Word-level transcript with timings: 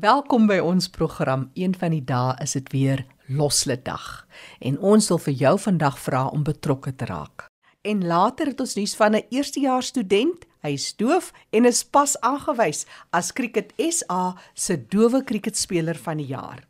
Welkom 0.00 0.46
by 0.48 0.56
ons 0.64 0.86
program. 0.88 1.50
Een 1.52 1.74
van 1.76 1.92
die 1.92 2.04
dae 2.08 2.32
is 2.40 2.54
dit 2.56 2.70
weer 2.72 3.02
Losletdag 3.28 4.24
en 4.64 4.78
ons 4.80 5.08
wil 5.12 5.18
vir 5.20 5.34
jou 5.36 5.50
vandag 5.60 5.98
vra 6.00 6.22
om 6.32 6.46
betrokke 6.46 6.94
te 6.96 7.04
raak. 7.10 7.44
En 7.84 8.00
later 8.08 8.48
het 8.48 8.60
ons 8.64 8.72
nuus 8.74 8.94
van 8.96 9.12
'n 9.16 9.26
eerstejaars 9.28 9.86
student. 9.92 10.46
Hy 10.62 10.72
is 10.72 10.96
doof 10.96 11.32
en 11.50 11.64
is 11.64 11.84
pas 11.84 12.16
aangewys 12.20 12.86
as 13.10 13.32
Cricket 13.32 13.72
SA 13.76 14.34
se 14.54 14.86
dowe 14.88 15.24
kriketspeler 15.24 15.96
van 15.96 16.16
die 16.16 16.26
jaar. 16.26 16.64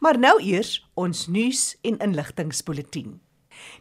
Maar 0.00 0.18
nou 0.18 0.40
eers 0.40 0.88
ons 0.94 1.26
nuus 1.26 1.76
en 1.82 1.98
inligtingspulsatie. 1.98 3.20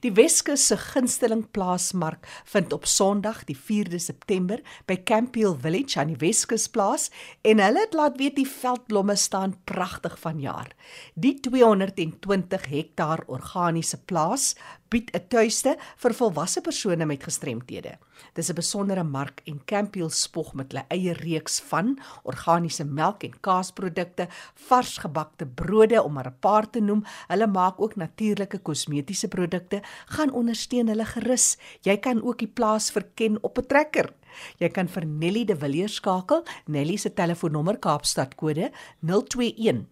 Die 0.02 0.14
Weskus 0.16 0.68
se 0.68 0.78
gunsteling 0.78 1.46
plaasmark 1.52 2.28
vind 2.46 2.74
op 2.74 2.86
Sondag 2.86 3.44
die 3.46 3.58
4de 3.58 4.00
September 4.02 4.62
by 4.86 4.98
Campiel 5.04 5.56
Village 5.60 6.00
aan 6.00 6.14
die 6.14 6.20
Weskus 6.22 6.68
plaas 6.70 7.10
en 7.42 7.62
hulle 7.64 7.86
het 7.86 7.94
laat 7.98 8.18
weet 8.22 8.36
die 8.40 8.48
veldblomme 8.48 9.16
staan 9.16 9.56
pragtig 9.64 10.20
vanjaar. 10.20 10.72
Die 11.14 11.40
220 11.40 12.68
hektaar 12.72 13.24
organiese 13.28 14.00
plaas 14.06 14.56
bied 14.92 15.12
'n 15.16 15.28
tuiste 15.30 15.78
vir 16.04 16.14
volwasse 16.14 16.62
persone 16.62 17.06
met 17.06 17.24
gestremthede. 17.24 17.98
Dis 18.36 18.50
'n 18.50 18.56
besondere 18.56 19.04
mark 19.04 19.42
en 19.46 19.62
Campiel 19.66 20.10
spog 20.10 20.54
met 20.54 20.72
hulle 20.72 20.86
eie 20.90 21.14
reeks 21.14 21.60
van 21.60 21.98
organiese 22.24 22.84
melk 22.84 23.24
en 23.24 23.40
kaasprodukte, 23.40 24.28
vars 24.68 24.98
gebakte 24.98 25.46
brode 25.46 26.04
om 26.04 26.14
maar 26.14 26.28
'n 26.28 26.40
paar 26.40 26.70
te 26.70 26.80
noem. 26.80 27.04
Hulle 27.28 27.48
maak 27.48 27.82
ook 27.82 27.96
natuurlike 27.96 28.58
kosmetiese 28.60 29.28
produkte. 29.28 29.82
Gaan 30.06 30.32
ondersteun 30.32 30.88
hulle 30.88 31.06
gerus. 31.06 31.58
Jy 31.82 31.98
kan 31.98 32.22
ook 32.24 32.38
die 32.38 32.48
plaas 32.48 32.92
verken 32.92 33.38
op 33.44 33.58
'n 33.58 33.66
trekker. 33.66 34.14
Jy 34.58 34.70
kan 34.70 34.88
vir 34.88 35.06
Nelly 35.06 35.46
de 35.46 35.56
Villiers 35.56 35.96
skakel. 35.96 36.44
Nelly 36.66 36.98
se 36.98 37.14
telefoonnommer 37.14 37.78
Kaapstad 37.80 38.36
kode 38.36 38.72
021 39.02 39.86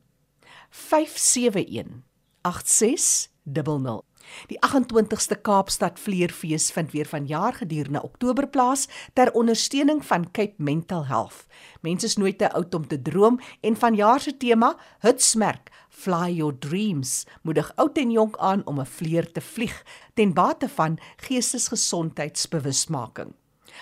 571 0.70 2.04
8600 2.42 4.09
Die 4.48 4.60
28ste 4.60 5.42
Kaapstad 5.42 6.00
Vleerfees 6.00 6.72
vind 6.72 6.92
weer 6.92 7.06
vanjaar 7.06 7.54
gedurende 7.54 8.04
Oktober 8.04 8.48
plaas 8.48 8.88
ter 9.14 9.32
ondersteuning 9.32 10.06
van 10.06 10.32
Cape 10.32 10.54
Mental 10.58 11.06
Health. 11.06 11.46
Mense 11.82 12.06
is 12.06 12.18
nooit 12.18 12.38
te 12.38 12.52
oud 12.52 12.74
om 12.74 12.88
te 12.88 13.02
droom 13.02 13.40
en 13.62 13.76
vanjaar 13.76 14.20
se 14.20 14.38
tema, 14.38 14.78
Hutsmerk, 15.00 15.72
Fly 15.90 16.32
Your 16.32 16.60
Dreams, 16.60 17.26
moedig 17.42 17.72
oud 17.76 17.98
en 17.98 18.12
jonk 18.12 18.38
aan 18.38 18.66
om 18.66 18.80
'n 18.80 18.86
vleer 18.86 19.32
te 19.32 19.42
vlieg 19.42 19.86
ten 20.14 20.34
bate 20.34 20.70
van 20.70 21.00
geestesgesondheidsbewusmaking. 21.18 23.34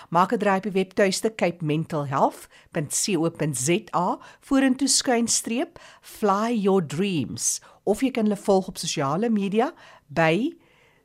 Maak 0.10 0.34
'n 0.34 0.38
draai 0.38 0.58
op 0.58 0.64
die 0.64 0.72
webtuiste 0.72 1.36
capementalhealth.co.za 1.36 4.20
vorentoe 4.40 4.88
skuinstreep 4.88 5.80
fly 6.02 6.54
your 6.54 6.86
dreams 6.86 7.62
of 7.84 8.02
jy 8.02 8.12
kan 8.12 8.24
hulle 8.24 8.38
volg 8.38 8.68
op 8.68 8.78
sosiale 8.78 9.30
media 9.30 9.74
by 10.08 10.54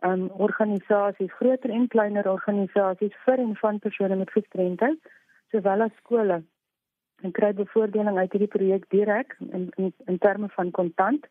um 0.01 0.31
organisasies, 0.31 1.33
groter 1.33 1.71
en 1.71 1.89
kleiner 1.89 2.31
organisasies 2.31 3.17
vir 3.25 3.39
en 3.39 3.57
van 3.57 3.79
persone 3.79 4.17
met 4.17 4.31
gestremdheid, 4.31 4.99
sowel 5.51 5.81
as 5.81 5.97
skole 5.97 6.43
en 7.23 7.33
kry 7.33 7.53
bevoordeling 7.53 8.19
uit 8.19 8.33
hierdie 8.33 8.55
projek 8.55 8.87
direk 8.89 9.37
in, 9.51 9.69
in 9.77 9.93
in 10.07 10.19
terme 10.19 10.49
van 10.49 10.71
kontant. 10.71 11.27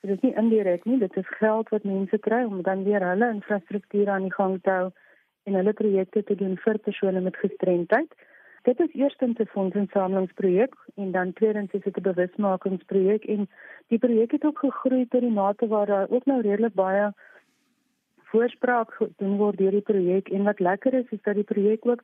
So 0.00 0.08
dit 0.08 0.16
is 0.16 0.22
nie 0.22 0.34
indirek 0.34 0.84
nie, 0.84 0.98
dit 0.98 1.16
is 1.16 1.36
geld 1.38 1.68
wat 1.68 1.84
mense 1.84 2.18
kry 2.18 2.42
om 2.44 2.62
dan 2.62 2.84
weer 2.84 3.04
hulle 3.06 3.30
infrastruktuur 3.30 4.08
aan 4.08 4.28
die 4.28 4.34
gang 4.34 4.58
te 4.62 4.70
hou 4.70 4.90
en 5.46 5.58
hulle 5.58 5.72
projekte 5.72 6.22
te 6.22 6.34
doen 6.34 6.56
vir 6.64 6.78
persone 6.78 7.20
met 7.20 7.36
gestremdheid. 7.36 8.14
Dit 8.62 8.80
is 8.80 8.94
eerstens 8.94 9.38
'n 9.38 9.46
fondsinsamelingsprojek 9.54 10.74
en 10.94 11.12
dan 11.12 11.32
tweedens 11.32 11.72
is 11.72 11.82
dit 11.82 11.96
'n 11.96 12.08
bewusmakingsprojek 12.10 13.24
en 13.24 13.48
die 13.86 13.98
projek 13.98 14.30
het 14.30 14.44
ook 14.44 14.58
gegroei 14.58 15.06
tot 15.08 15.20
die 15.20 15.30
mate 15.30 15.66
waar 15.66 15.86
daar 15.86 16.06
ook 16.10 16.24
nou 16.24 16.40
redelik 16.40 16.74
baie 16.74 17.12
voorspraak 18.32 18.92
gedoen 18.92 19.36
word 19.36 19.58
deur 19.58 19.70
die 19.70 19.88
projek 19.92 20.28
en 20.28 20.42
wat 20.42 20.60
lekker 20.60 20.94
is 20.94 21.10
is 21.10 21.22
dat 21.22 21.34
die 21.34 21.50
projek 21.54 21.86
ook 21.86 22.02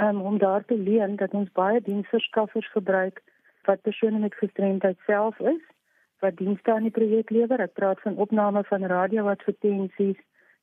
um, 0.00 0.20
om 0.20 0.38
daar 0.38 0.64
te 0.64 0.78
leen 0.78 1.16
dat 1.16 1.32
ons 1.32 1.52
baie 1.52 1.80
diensverskaffers 1.80 2.70
gebruik 2.70 3.22
wat 3.64 3.80
persone 3.80 4.18
met 4.18 4.34
gestremdheid 4.34 4.98
self 5.06 5.38
is 5.38 5.64
wat 6.18 6.36
dienste 6.36 6.72
aan 6.72 6.82
die 6.82 6.94
projek 6.94 7.30
lewer. 7.30 7.60
Ek 7.60 7.76
praat 7.78 8.00
van 8.02 8.16
opname 8.16 8.64
van 8.66 8.86
radio-advertensies, 8.90 10.18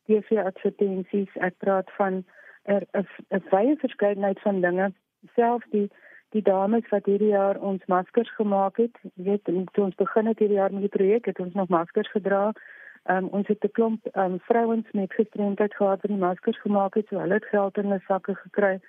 TV-advertensies, 0.10 1.32
ek 1.48 1.56
praat 1.64 1.92
van 1.98 2.24
'n 2.68 2.84
'n 3.32 3.44
baie 3.50 3.76
verskeidenheid 3.78 4.40
van 4.42 4.62
dinge. 4.62 4.94
Selfs 5.36 5.70
die 5.70 5.90
die 6.30 6.42
dames 6.42 6.90
wat 6.90 7.06
hierdie 7.06 7.32
jaar 7.32 7.60
ons 7.60 7.86
maskers 7.86 8.36
gemaak 8.36 8.78
het, 8.78 8.96
weet 9.14 9.44
toe 9.44 9.84
ons 9.84 9.96
begin 9.96 10.26
het 10.26 10.40
hierdie 10.40 10.58
jaar 10.58 10.74
met 10.74 10.82
die 10.82 10.98
projek, 10.98 11.26
het 11.26 11.40
ons 11.40 11.54
nog 11.54 11.68
maskers 11.68 12.12
gedra. 12.12 12.52
Um, 13.10 13.28
ons 13.28 13.48
het 13.48 13.64
'n 13.64 13.72
klomp 13.72 14.02
um, 14.18 14.40
vrouens 14.40 14.92
met 14.92 15.14
gestremdheid 15.14 15.76
gehad 15.76 16.02
wat 16.02 16.12
die 16.12 16.20
maskers 16.20 16.60
gemaak 16.62 16.94
het, 16.96 17.08
so 17.08 17.20
hulle 17.20 17.34
het 17.34 17.46
geld 17.46 17.78
in 17.78 17.84
hulle 17.84 18.02
sakke 18.08 18.36
gekry. 18.36 18.80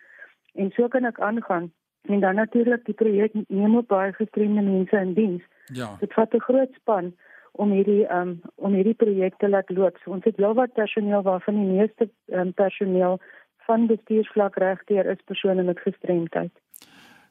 En 0.57 0.71
so 0.75 0.89
kan 0.89 1.05
ek 1.05 1.21
aangaan. 1.21 1.71
En 2.07 2.21
dan 2.21 2.35
natuurlik 2.35 2.85
die 2.85 2.95
projek 2.95 3.33
neem 3.49 3.77
ook 3.77 3.87
baie 3.87 4.13
gestremde 4.13 4.63
mense 4.63 4.97
in 4.97 5.15
diens. 5.15 5.43
Ja. 5.73 5.97
Dit 6.01 6.13
vat 6.13 6.35
'n 6.35 6.41
groot 6.49 6.73
span 6.75 7.15
om 7.53 7.71
hierdie 7.71 8.05
um 8.13 8.41
om 8.55 8.75
hierdie 8.77 8.95
projekte 8.95 9.49
laat 9.49 9.71
loop. 9.71 9.97
So 10.03 10.11
ons 10.11 10.25
het 10.25 10.37
heelwat 10.37 10.73
personeel 10.73 11.23
waarvan 11.23 11.55
die 11.55 11.73
meeste 11.73 12.11
um, 12.27 12.53
personeel 12.53 13.21
van 13.67 13.87
bestuursvlak 13.87 14.57
regdeur 14.57 15.07
is 15.11 15.23
persone 15.25 15.63
met 15.63 15.79
gestremdheid. 15.79 16.53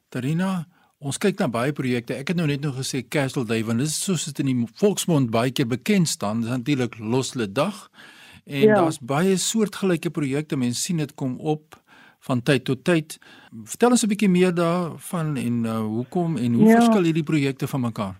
Tarina, 0.08 0.66
ons 0.98 1.18
kyk 1.18 1.38
na 1.38 1.48
baie 1.48 1.72
projekte. 1.72 2.14
Ek 2.14 2.28
het 2.28 2.36
nou 2.36 2.46
net 2.46 2.60
nog 2.60 2.76
gesê 2.76 3.02
Castle 3.08 3.46
Day 3.48 3.64
want 3.64 3.78
dit 3.78 3.86
is 3.86 4.04
soos 4.04 4.26
dit 4.28 4.44
in 4.44 4.52
die 4.52 4.68
volksmond 4.82 5.30
baie 5.30 5.52
keer 5.52 5.66
bekend 5.66 6.08
staan. 6.08 6.42
Dit 6.44 6.50
is 6.50 6.56
natuurlik 6.56 6.98
Losle 6.98 7.52
Dag. 7.52 7.88
En 8.46 8.60
ja. 8.60 8.74
daar's 8.74 9.00
baie 9.00 9.36
soortgelyke 9.36 10.10
projekte. 10.10 10.56
Mense 10.56 10.80
sien 10.80 11.02
dit 11.02 11.14
kom 11.14 11.38
op 11.40 11.74
van 12.20 12.42
tyd 12.42 12.64
tot 12.64 12.84
tyd. 12.84 13.18
Vertel 13.64 13.90
ons 13.90 14.02
'n 14.02 14.08
bietjie 14.08 14.28
meer 14.28 14.54
daarvan 14.54 15.36
en 15.36 15.64
uh, 15.64 15.78
hoekom 15.78 16.36
en 16.36 16.54
hoe 16.54 16.66
ja. 16.66 16.74
verskil 16.80 17.02
hierdie 17.02 17.30
projekte 17.32 17.66
van 17.66 17.80
mekaar? 17.80 18.14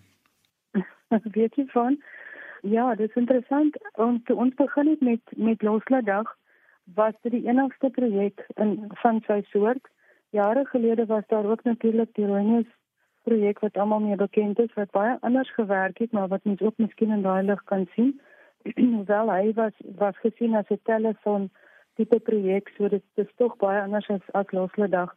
weet 1.37 1.55
jy 1.55 1.65
van? 1.67 2.01
Ja, 2.61 2.95
dit 2.95 3.09
is 3.09 3.15
interessant. 3.15 3.77
Ons 3.93 4.21
ons 4.27 4.53
begin 4.55 4.87
het 4.87 5.01
met 5.01 5.21
met 5.35 5.61
Losladag 5.61 6.35
was 6.95 7.13
dit 7.21 7.31
die 7.31 7.47
enigste 7.47 7.89
projek 7.89 8.45
in 8.55 8.91
van 9.03 9.21
sy 9.27 9.41
soort. 9.51 9.87
Jare 10.29 10.65
gelede 10.65 11.05
was 11.05 11.23
daar 11.27 11.45
ook 11.45 11.63
natuurlik 11.63 12.09
die 12.13 12.25
Rooinus 12.25 12.67
projek 13.23 13.59
wat 13.59 13.77
almal 13.77 13.99
mee 13.99 14.15
bekend 14.15 14.59
is 14.59 14.73
wat 14.73 14.91
baie 14.91 15.17
anders 15.21 15.53
gewerk 15.53 15.97
het, 15.97 16.11
maar 16.11 16.27
wat 16.27 16.43
mens 16.43 16.61
ook 16.61 16.77
miskien 16.77 17.11
in 17.11 17.21
daai 17.21 17.43
lig 17.43 17.63
kan 17.63 17.87
sien. 17.95 18.19
Wel 19.11 19.31
hy 19.31 19.53
was 19.53 19.73
was 20.03 20.17
gesien 20.23 20.55
as 20.55 20.69
'n 20.69 20.79
telefoon 20.83 21.49
tipe 21.97 22.19
projek, 22.29 22.69
so 22.77 22.89
dit 22.93 23.03
is 23.23 23.31
tog 23.41 23.55
baie 23.63 23.81
anders 23.81 24.09
as 24.13 24.25
as 24.39 24.51
Losle 24.55 24.87
Dag. 24.93 25.13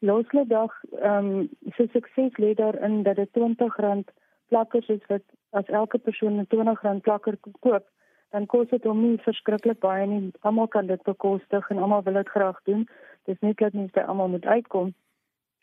Losle 0.00 0.44
Dag 0.46 0.76
ehm 1.00 1.30
um, 1.30 1.48
se 1.76 1.88
sukses 1.92 2.36
lê 2.44 2.54
daarin 2.54 3.02
dat 3.02 3.16
dit 3.16 3.38
R20 3.38 4.12
plakkers 4.48 4.88
is 4.88 5.06
wat 5.08 5.24
as 5.50 5.66
elke 5.80 5.98
persoon 5.98 6.40
'n 6.40 6.46
R20 6.46 7.00
plakker 7.06 7.36
koop, 7.60 7.86
dan 8.30 8.46
kos 8.46 8.68
dit 8.68 8.84
hom 8.84 9.02
nie 9.02 9.18
verskriklik 9.26 9.80
baie 9.80 10.06
nie. 10.06 10.32
Almal 10.40 10.68
kan 10.68 10.86
dit 10.86 11.02
bekostig 11.02 11.70
en 11.70 11.78
almal 11.78 12.02
wil 12.02 12.18
dit 12.22 12.28
graag 12.28 12.58
doen. 12.64 12.88
Dis 13.24 13.40
net 13.40 13.56
dat 13.56 13.72
mense 13.72 14.04
almal 14.04 14.28
moet 14.28 14.46
uitkom. 14.46 14.94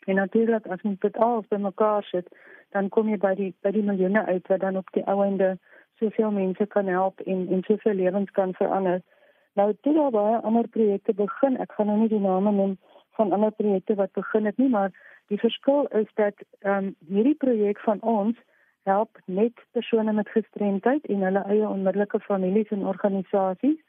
En 0.06 0.14
natuurlik 0.14 0.66
as 0.66 0.82
jy 0.82 0.96
dit 1.00 1.16
al 1.16 1.44
bymekaar 1.48 2.04
sit, 2.04 2.28
dan 2.70 2.88
kom 2.88 3.08
jy 3.08 3.16
by 3.16 3.34
die 3.34 3.54
by 3.62 3.70
die 3.70 3.82
miljoene 3.82 4.24
uit 4.24 4.46
wat 4.48 4.60
dan 4.60 4.76
op 4.76 4.88
die 4.92 5.04
ouende 5.04 5.58
soveel 5.98 6.30
mense 6.30 6.66
kan 6.66 6.86
help 6.86 7.20
en 7.20 7.48
en 7.48 7.62
soveel 7.62 7.94
lewens 7.94 8.30
kan 8.30 8.54
verander. 8.54 9.02
Nou 9.54 9.72
dit 9.80 9.96
al 9.96 10.10
baie 10.10 10.36
ander 10.36 10.68
projekte 10.68 11.14
begin. 11.14 11.56
Ek 11.56 11.72
gaan 11.72 11.86
nou 11.86 11.98
nie 11.98 12.08
die 12.08 12.22
name 12.22 12.52
noem 12.52 12.76
van 13.18 13.32
ander 13.32 13.50
projekte 13.50 13.94
wat 13.94 14.12
begin 14.12 14.44
het 14.44 14.56
nie, 14.56 14.68
maar 14.68 14.92
die 15.28 15.38
verskil 15.38 15.86
is 15.86 16.08
dat 16.14 16.34
ehm 16.60 16.90
um, 16.90 16.94
hierdie 17.08 17.34
projek 17.34 17.80
van 17.80 18.00
ons 18.00 18.36
help 18.82 19.18
net 19.24 19.52
persone 19.72 20.12
met 20.12 20.28
gestremdheid 20.28 21.06
en 21.06 21.22
hulle 21.22 21.44
eie 21.44 21.68
onmiddellike 21.68 22.20
families 22.20 22.70
en 22.70 22.86
organisasies. 22.86 23.80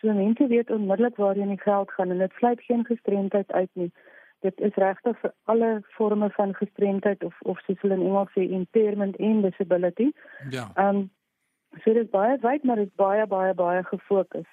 So 0.00 0.12
mense 0.12 0.46
weet 0.46 0.70
onmiddellik 0.70 1.16
waarheen 1.16 1.48
die 1.48 1.60
geld 1.60 1.90
gaan 1.90 2.10
en 2.10 2.18
dit 2.18 2.32
sluit 2.38 2.60
geen 2.60 2.84
gestremdheid 2.84 3.52
uit 3.52 3.70
nie 3.72 3.92
dit 4.40 4.60
is 4.60 4.74
regtig 4.74 5.18
vir 5.20 5.32
alle 5.52 5.70
forme 5.96 6.28
van 6.36 6.54
gestremdheid 6.54 7.24
of 7.24 7.34
of 7.40 7.60
soos 7.64 7.80
hulle 7.80 7.98
in 7.98 8.06
Engels 8.08 8.32
sê 8.34 8.46
impairment 8.58 9.16
en 9.16 9.42
disability. 9.48 10.10
Ja. 10.50 10.70
Ehm 10.74 10.96
um, 10.96 11.10
so 11.82 11.92
dit 11.92 12.04
is 12.04 12.12
baie 12.12 12.36
wyd 12.42 12.64
maar 12.64 12.80
dit 12.82 12.86
is 12.86 13.00
baie 13.02 13.26
baie 13.26 13.54
baie 13.54 13.82
gefokus. 13.84 14.48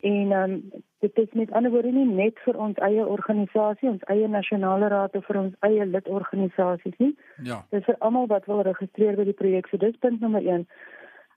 En 0.00 0.32
ehm 0.32 0.50
um, 0.50 0.82
dit 0.98 1.18
is 1.18 1.32
met 1.32 1.52
ander 1.52 1.70
woorde 1.70 1.92
nie 1.92 2.06
net 2.06 2.38
vir 2.44 2.56
ons 2.58 2.76
eie 2.76 3.06
organisasie, 3.06 3.88
ons 3.88 4.02
eie 4.12 4.28
nasionale 4.28 4.88
raad 4.88 5.14
of 5.16 5.24
vir 5.26 5.38
ons 5.38 5.54
eie 5.60 5.86
lidorganisasies 5.86 6.96
nie. 6.98 7.14
Ja. 7.42 7.64
Dit 7.70 7.80
is 7.80 7.86
vir 7.86 7.96
almal 7.98 8.26
wat 8.26 8.46
wil 8.46 8.62
registreer 8.66 9.16
by 9.16 9.24
die 9.24 9.38
projek. 9.40 9.68
So 9.68 9.76
dis 9.76 9.96
punt 10.00 10.20
nommer 10.20 10.44
1. 10.44 10.66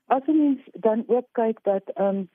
As 0.06 0.26
ons 0.26 0.60
dan 0.72 1.04
ook 1.06 1.26
kyk 1.32 1.62
dat 1.62 1.88
ehm 1.94 2.22
um, 2.22 2.28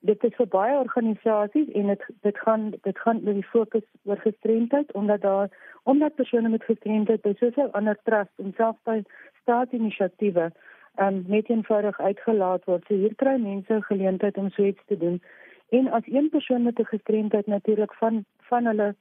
dit 0.00 0.24
is 0.24 0.34
vir 0.38 0.46
baie 0.46 0.78
organisasies 0.78 1.70
en 1.74 1.86
dit 1.92 2.02
dit 2.22 2.38
gaan 2.38 2.70
dit 2.82 2.98
gaan 2.98 3.22
oor 3.26 3.34
die 3.34 3.50
fokus 3.52 3.86
oor 4.04 4.20
gestremdheid 4.22 4.92
omdat 4.92 5.20
daar 5.20 5.48
omdat 5.82 6.14
persone 6.14 6.48
met 6.48 6.64
gestremdheid 6.64 7.22
by 7.22 7.34
soveel 7.38 7.70
ander 7.80 7.98
trusts 8.02 8.44
en 8.44 8.52
selfs 8.56 8.82
by 8.84 9.02
staatsinisiatiewe 9.42 10.52
um, 11.00 11.24
net 11.26 11.48
eenvoudig 11.48 11.98
uitgelaat 12.00 12.64
word. 12.64 12.84
So 12.86 12.94
hier 12.94 13.14
kry 13.14 13.36
mense 13.42 13.82
geleentheid 13.90 14.36
om 14.36 14.50
so 14.50 14.64
iets 14.64 14.84
te 14.86 14.98
doen. 14.98 15.20
En 15.68 15.90
as 15.90 16.02
een 16.06 16.28
persoon 16.28 16.62
met 16.62 16.78
'n 16.78 16.84
gestremdheid 16.84 17.46
natuurlik 17.46 17.94
van 17.94 18.24
van 18.38 18.64
hulle 18.64 18.94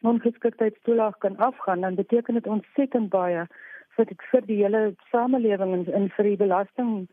ongeskiktheidstoelaag 0.00 1.18
kan 1.18 1.36
afgaan, 1.36 1.80
dan 1.80 1.94
beteken 1.94 2.34
dit 2.34 2.46
ontsettend 2.46 3.08
baie 3.08 3.46
vir 3.96 4.04
dit 4.04 4.22
vir 4.30 4.46
die 4.46 4.62
hele 4.62 4.94
samelewing 5.10 5.72
en, 5.74 5.92
en 5.92 6.10
vir 6.16 6.24
die 6.24 6.36
belasting 6.36 7.08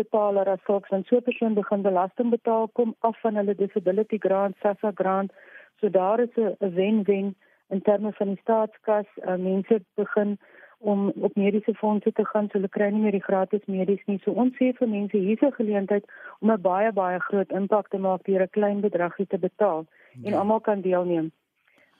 betaler 0.00 0.48
as 0.48 0.62
volks 0.68 0.88
van 0.88 1.04
so 1.04 1.16
'n 1.16 1.22
persoon 1.22 1.54
begin 1.54 1.82
belasting 1.82 2.30
betaal 2.30 2.68
kom 2.68 2.94
af 2.98 3.20
van 3.20 3.34
hulle 3.34 3.54
disability 3.54 4.18
grant, 4.18 4.56
SASSA 4.62 4.90
grant. 4.94 5.32
So 5.80 5.88
daar 5.88 6.20
is 6.20 6.34
'n 6.36 6.74
wen-wen 6.74 7.36
in 7.68 7.82
terme 7.82 8.12
van 8.12 8.26
die 8.26 8.40
staatskas. 8.42 9.06
Uh, 9.16 9.36
mense 9.36 9.82
begin 9.94 10.38
om 10.80 11.12
op 11.20 11.34
mediese 11.36 11.74
fondse 11.74 12.12
te 12.12 12.24
gaan, 12.24 12.48
so 12.48 12.58
hulle 12.58 12.68
kry 12.68 12.90
nie 12.90 13.02
meer 13.02 13.12
die 13.12 13.26
gratis 13.28 13.64
medies 13.66 14.00
nie. 14.06 14.20
So 14.24 14.32
ons 14.32 14.56
sê 14.56 14.72
vir 14.78 14.88
mense 14.88 15.16
hier's 15.16 15.42
'n 15.42 15.52
geleentheid 15.52 16.04
om 16.40 16.50
'n 16.50 16.60
baie 16.60 16.92
baie 16.92 17.18
groot 17.18 17.50
impak 17.50 17.88
te 17.88 17.98
maak 17.98 18.24
deur 18.24 18.42
'n 18.42 18.54
klein 18.56 18.80
bedragie 18.80 19.26
te 19.26 19.38
betaal 19.38 19.86
en 20.24 20.32
ja. 20.32 20.38
almal 20.38 20.60
kan 20.60 20.80
deelneem. 20.80 21.32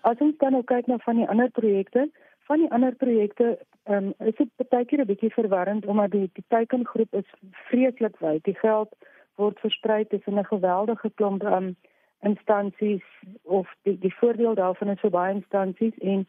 As 0.02 0.18
ons 0.18 0.36
dan 0.38 0.52
nou 0.52 0.62
kyk 0.64 0.86
na 0.86 0.98
van 0.98 1.16
die 1.16 1.28
ander 1.28 1.50
projekte, 1.50 2.08
van 2.46 2.58
die 2.58 2.70
ander 2.70 2.94
projekte 2.94 3.58
Ehm 3.90 4.12
um, 4.18 4.26
is 4.26 4.36
dit 4.36 4.68
baie 4.68 4.84
keer 4.84 5.00
'n 5.00 5.06
bietjie 5.06 5.32
verwarrend 5.32 5.86
omdat 5.86 6.10
die 6.10 6.30
die 6.32 6.44
teikengroep 6.48 7.14
is 7.14 7.30
vreeslik 7.68 8.18
wyd. 8.18 8.44
Die 8.44 8.58
geld 8.58 8.92
word 9.34 9.58
versprei 9.60 10.04
tussen 10.04 10.38
'n 10.38 10.44
geweldige 10.44 11.10
klomp 11.14 11.42
ehm 11.42 11.54
um, 11.54 11.76
instansies 12.20 13.06
of 13.42 13.68
die 13.82 13.98
die 13.98 14.14
voordeel 14.14 14.54
daarvan 14.54 14.88
is 14.88 15.00
vir 15.00 15.10
baie 15.10 15.34
instansies 15.34 15.98
en 15.98 16.26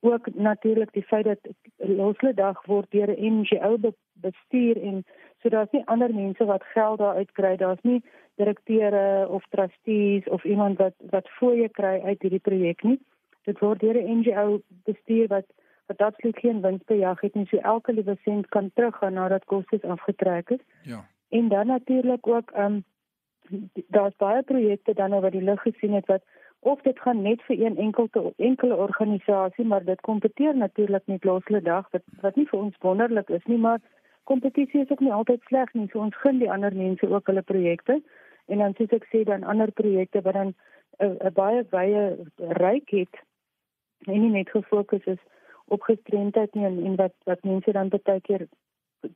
ook 0.00 0.34
natuurlik 0.34 0.92
die 0.92 1.02
feit 1.02 1.24
dat 1.24 1.38
Losle 1.76 2.34
Dag 2.34 2.66
word 2.66 2.90
deur 2.90 3.08
'n 3.08 3.40
NGO 3.40 3.78
be 3.78 3.94
bestuur 4.12 4.82
en 4.82 5.04
so 5.42 5.48
daar's 5.48 5.70
nie 5.70 5.86
ander 5.86 6.14
mense 6.14 6.44
wat 6.44 6.64
geld 6.64 6.98
daar 6.98 7.14
uitkry. 7.14 7.56
Daar's 7.56 7.82
nie 7.82 8.02
direkteure 8.34 9.28
of 9.28 9.44
trustees 9.48 10.24
of 10.28 10.44
iemand 10.44 10.78
wat 10.78 10.94
wat 11.10 11.28
fooie 11.28 11.68
kry 11.68 12.00
uit 12.04 12.22
hierdie 12.22 12.46
projek 12.48 12.82
nie. 12.82 13.00
Dit 13.44 13.58
word 13.58 13.80
deur 13.80 13.96
'n 13.96 14.18
NGO 14.18 14.60
bestuur 14.84 15.26
wat 15.28 15.46
wat 15.86 15.98
absoluut 15.98 16.38
geen 16.38 16.60
winsbejag 16.60 17.20
het 17.20 17.34
nie. 17.34 17.46
So 17.46 17.56
elke 17.56 17.92
liewe 17.92 18.16
sent 18.24 18.48
kan 18.48 18.70
teruggaan 18.74 19.12
nadat 19.12 19.44
kostes 19.44 19.82
afgetrek 19.82 20.50
is. 20.50 20.64
Ja. 20.82 21.06
En 21.28 21.48
dan 21.48 21.66
natuurlik 21.66 22.26
ook 22.26 22.50
ehm 22.50 22.72
um, 22.72 22.84
daar's 23.86 24.16
baie 24.16 24.42
projekte 24.42 24.94
dan 24.94 25.14
oor 25.14 25.30
die 25.30 25.42
lig 25.42 25.62
gesien 25.62 25.92
het 25.92 26.06
wat 26.06 26.22
of 26.60 26.80
dit 26.82 26.98
gaan 27.00 27.22
net 27.22 27.42
vir 27.48 27.60
een 27.60 27.76
enkele 27.76 28.32
enkele 28.36 28.76
organisasie, 28.76 29.64
maar 29.64 29.84
dit 29.84 30.00
kompeteer 30.00 30.56
natuurlik 30.56 31.06
met 31.06 31.24
Losle 31.24 31.60
Dag 31.60 31.88
wat 31.90 32.02
wat 32.20 32.36
nie 32.36 32.46
vir 32.48 32.58
ons 32.58 32.76
wonderlik 32.80 33.28
is 33.28 33.44
nie, 33.44 33.58
maar 33.58 33.80
kompetisie 34.24 34.82
is 34.82 34.90
ook 34.90 35.00
nie 35.00 35.12
altyd 35.12 35.42
sleg 35.48 35.72
nie. 35.72 35.88
So 35.92 35.98
ons 35.98 36.16
gun 36.16 36.38
die 36.38 36.50
ander 36.50 36.74
mense 36.74 37.08
ook 37.08 37.26
hulle 37.26 37.42
projekte. 37.42 38.02
En 38.46 38.58
dan 38.58 38.74
soos 38.76 38.92
ek 38.98 39.08
sê 39.12 39.24
dan 39.24 39.44
ander 39.44 39.72
projekte 39.72 40.20
wat 40.26 40.34
dan 40.34 40.54
'n 41.00 41.32
baie 41.34 41.64
baie 41.64 42.16
ryk 42.60 42.90
het 42.90 43.14
en 44.06 44.20
nie 44.20 44.30
net 44.30 44.50
gefokus 44.50 45.04
is 45.04 45.22
op 45.64 45.82
gestremdheid 45.82 46.54
nie 46.54 46.64
en, 46.64 46.84
en 46.86 46.96
wat 46.96 47.14
wat 47.24 47.44
mense 47.44 47.72
dan 47.72 47.88
baie 47.88 48.20
keer 48.20 48.46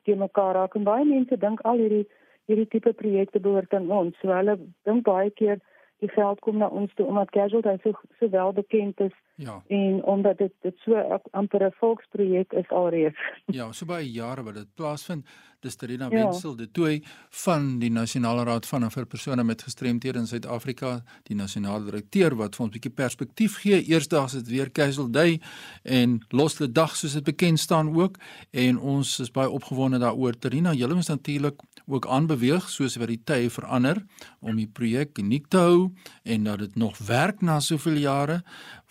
te 0.03 0.15
mekaar 0.17 0.55
raak 0.55 0.75
en 0.75 0.85
baie 0.85 1.05
mense 1.05 1.37
dink 1.37 1.61
al 1.61 1.77
hierdie 1.77 2.07
hierdie 2.47 2.69
tipe 2.69 2.93
projekte 2.93 3.41
behoort 3.41 3.75
aan 3.75 3.91
ons. 3.91 4.17
So 4.21 4.29
hulle 4.29 4.59
dink 4.89 5.05
baie 5.05 5.31
keer 5.31 5.61
die 5.99 6.09
geld 6.09 6.41
kom 6.41 6.57
na 6.59 6.69
ons 6.69 6.95
toe 6.95 7.07
omdat 7.07 7.31
Casual 7.31 7.79
so 7.83 7.93
so 8.19 8.31
wel 8.31 8.53
bekend 8.53 9.01
is 9.01 9.13
Ja. 9.37 9.63
En 9.67 10.05
omdat 10.05 10.39
dit 10.39 10.53
dit 10.61 10.75
so 10.77 11.21
amper 11.31 11.67
'n 11.67 11.73
volksprojek 11.73 12.53
is 12.53 12.69
alreeds. 12.69 13.19
Ja, 13.47 13.73
so 13.73 13.87
baie 13.87 14.11
jare 14.11 14.43
wat 14.43 14.55
dit 14.55 14.75
plaasvind. 14.75 15.27
Dis 15.61 15.75
Terina 15.77 16.07
ja. 16.11 16.11
Wenzel 16.11 16.57
de 16.57 16.71
Tooi 16.71 17.03
van 17.31 17.79
die 17.79 17.91
Nasionale 17.91 18.45
Raad 18.45 18.67
van 18.67 18.91
vir 18.91 19.07
persone 19.07 19.45
met 19.45 19.63
gestremthede 19.63 20.19
in 20.19 20.27
Suid-Afrika, 20.27 21.03
die 21.23 21.37
nasionale 21.37 21.85
direkteur 21.85 22.37
wat 22.37 22.57
vir 22.57 22.65
ons 22.65 22.75
'n 22.75 22.79
bietjie 22.79 22.95
perspektief 22.95 23.57
gee. 23.57 23.83
Eersdaags 23.83 24.35
is 24.35 24.43
dit 24.43 24.53
weer 24.53 24.73
Casual 24.73 25.11
Day 25.11 25.41
en 25.83 26.25
Losle 26.29 26.73
Dag 26.73 26.97
soos 26.97 27.13
dit 27.13 27.25
bekend 27.25 27.59
staan 27.59 27.97
ook 27.97 28.17
en 28.51 28.79
ons 28.79 29.19
is 29.21 29.31
baie 29.31 29.51
opgewonde 29.51 29.99
daaroor. 29.99 30.39
Terina, 30.39 30.73
julle 30.73 30.95
moet 30.95 31.09
natuurlik 31.09 31.61
ook 31.87 32.07
aanbeweeg 32.07 32.69
soos 32.69 32.97
wat 32.97 33.11
die 33.13 33.21
tye 33.25 33.51
verander 33.51 34.01
om 34.41 34.57
die 34.57 34.71
projek 34.79 35.19
uniek 35.19 35.47
te 35.53 35.61
hou 35.61 35.91
en 36.25 36.45
dat 36.49 36.59
dit 36.59 36.77
nog 36.77 36.99
werk 36.99 37.43
na 37.43 37.61
soveel 37.61 37.99
jare. 38.01 38.41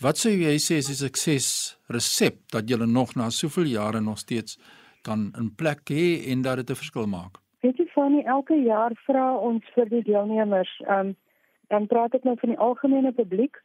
Wat 0.01 0.17
sou 0.17 0.31
jy 0.33 0.55
sê 0.62 0.79
is 0.81 0.91
die 0.91 1.00
sukses 1.00 1.77
resep 1.89 2.39
dat 2.53 2.69
jy 2.69 2.77
nog 2.85 3.15
na 3.15 3.29
soveel 3.29 3.69
jare 3.73 4.01
nog 4.01 4.19
steeds 4.19 4.59
kan 5.01 5.31
in 5.39 5.50
plek 5.55 5.89
hê 5.89 6.31
en 6.31 6.41
dat 6.41 6.57
dit 6.57 6.69
'n 6.69 6.81
verskil 6.81 7.07
maak? 7.07 7.41
Weet 7.62 7.77
jy 7.77 7.88
van 7.93 8.12
nie 8.12 8.25
elke 8.25 8.55
jaar 8.55 8.91
vra 9.05 9.35
ons 9.38 9.63
vir 9.75 9.89
die 9.89 10.03
deelnemers, 10.03 10.81
ehm 10.88 11.00
um, 11.00 11.15
dan 11.69 11.88
praat 11.88 12.13
ek 12.13 12.23
nou 12.23 12.35
van 12.39 12.50
die 12.50 12.59
algemene 12.59 13.12
publiek 13.12 13.57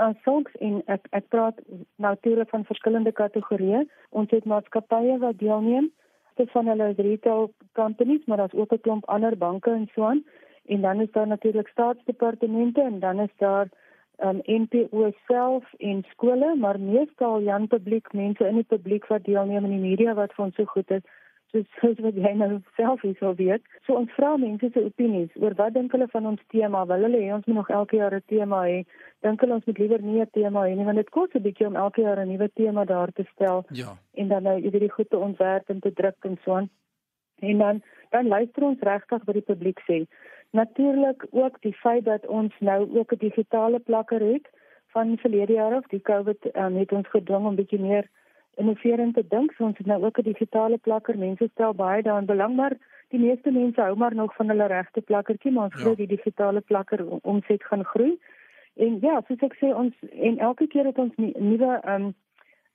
ons 0.00 0.18
volks 0.24 0.54
en 0.60 0.82
ek 0.86 1.06
ek 1.10 1.28
praat 1.28 1.58
natuurlik 1.96 2.48
van 2.48 2.64
verskillende 2.64 3.12
kategorieë. 3.12 3.84
Ons 4.10 4.30
het 4.30 4.44
maatskappye 4.44 5.18
wat 5.18 5.38
deelneem 5.38 5.90
dit 6.34 6.50
van 6.50 6.66
hulle 6.66 6.92
retail 6.96 7.52
companies, 7.72 8.24
maar 8.24 8.36
daar's 8.36 8.54
ook 8.54 8.72
'n 8.72 8.80
klomp 8.80 9.04
ander 9.04 9.36
banke 9.38 9.70
en 9.70 9.88
so 9.94 10.04
aan. 10.04 10.24
En 10.66 10.80
dan 10.80 11.00
is 11.00 11.10
daar 11.10 11.26
natuurlik 11.26 11.68
staatsdepartemente 11.68 12.80
en 12.80 12.98
dan 12.98 13.20
is 13.20 13.34
daar 13.36 13.68
um, 14.18 14.40
NPO 14.44 15.10
self 15.26 15.72
en 15.78 16.04
skole, 16.10 16.54
maar 16.56 16.80
meestal 16.80 17.42
Jan 17.42 17.66
publiek, 17.66 18.12
mense 18.12 18.46
in 18.46 18.54
die 18.54 18.64
publiek 18.68 19.06
wat 19.06 19.24
deelneem 19.24 19.64
in 19.64 19.70
die 19.70 19.88
media 19.88 20.14
wat 20.14 20.34
van 20.34 20.50
so 20.52 20.64
goed 20.64 20.90
is 20.90 21.02
soos 21.52 21.68
soos 21.80 22.00
wat 22.04 22.16
jy 22.16 22.32
nou 22.34 22.60
self 22.76 23.02
hierso 23.04 23.34
weet. 23.38 23.62
So 23.86 23.96
ons 24.00 24.12
vra 24.16 24.36
mense 24.40 24.70
se 24.72 24.84
opinies 24.84 25.30
oor 25.40 25.54
wat 25.58 25.74
dink 25.74 25.92
hulle 25.92 26.08
van 26.12 26.26
ons 26.32 26.42
tema? 26.54 26.84
Wil 26.90 27.06
hulle 27.06 27.22
hê 27.22 27.32
ons 27.36 27.46
moet 27.46 27.60
nog 27.60 27.70
elke 27.70 27.96
jaar 27.96 28.14
'n 28.14 28.22
tema 28.26 28.64
hê? 28.66 28.84
Dink 29.22 29.40
hulle 29.40 29.54
ons 29.54 29.66
moet 29.66 29.78
liewer 29.78 30.02
nie 30.02 30.20
'n 30.20 30.30
tema 30.32 30.66
hê 30.66 30.76
nie 30.76 30.84
want 30.84 30.96
dit 30.96 31.10
kos 31.10 31.34
'n 31.34 31.42
bietjie 31.42 31.66
om 31.66 31.76
elke 31.76 32.02
jaar 32.02 32.18
'n 32.18 32.28
nuwe 32.28 32.48
tema 32.54 32.84
daar 32.84 33.12
te 33.12 33.24
stel. 33.32 33.64
Ja. 33.70 33.96
En 34.14 34.28
dan 34.28 34.42
nou 34.42 34.60
hierdie 34.60 34.90
goed 34.90 35.10
te 35.10 35.18
ontwerp 35.18 35.68
en 35.68 35.80
te 35.80 35.92
druk 35.92 36.16
en 36.20 36.38
so 36.44 36.54
aan. 36.54 36.70
En 37.40 37.58
dan 37.58 37.82
dan 38.10 38.28
luister 38.28 38.62
ons 38.62 38.80
regtig 38.80 39.24
wat 39.24 39.34
die 39.34 39.48
publiek 39.52 39.80
sê. 39.88 40.06
natuurlik 40.52 41.26
ook 41.30 41.56
die 41.60 41.72
feit 41.74 42.04
dat 42.04 42.26
ons 42.26 42.54
nou 42.60 42.98
ook 42.98 43.12
'n 43.12 43.18
digitale 43.18 43.78
plakker 43.78 44.20
het 44.20 44.48
van 44.86 45.18
verlede 45.18 45.52
jaar 45.52 45.74
af. 45.74 45.86
Die 45.86 46.00
COVID 46.00 46.56
um, 46.56 46.76
het 46.76 46.92
ons 46.92 47.08
gedwing 47.08 47.46
om 47.46 47.54
bietjie 47.54 47.80
meer 47.80 48.08
innoverend 48.56 49.14
te 49.14 49.24
dink. 49.28 49.52
So 49.52 49.64
ons 49.64 49.78
het 49.78 49.86
nou 49.86 50.04
ook 50.04 50.18
'n 50.18 50.22
digitale 50.22 50.78
plakker. 50.78 51.18
Mense 51.18 51.48
stel 51.52 51.74
baie 51.74 52.02
daaraan 52.02 52.26
belang, 52.26 52.56
maar 52.56 52.76
die 53.08 53.20
meeste 53.20 53.50
mense 53.50 53.80
hou 53.80 53.96
maar 53.96 54.14
nog 54.14 54.34
van 54.34 54.48
hulle 54.48 54.66
regte 54.66 55.00
plakkertjie, 55.00 55.52
maar 55.52 55.64
ons 55.64 55.74
ja. 55.74 55.80
glo 55.80 55.94
die 55.94 56.06
digitale 56.06 56.60
plakker 56.60 57.06
omset 57.22 57.64
gaan 57.64 57.84
groei. 57.84 58.18
En 58.76 58.98
ja, 59.00 59.22
soos 59.26 59.40
ek 59.40 59.54
sê 59.54 59.74
ons 59.74 59.94
en 60.10 60.38
elke 60.38 60.66
keer 60.66 60.84
het 60.84 60.98
ons 60.98 61.12
nuwe 61.16 61.80
um 61.86 62.14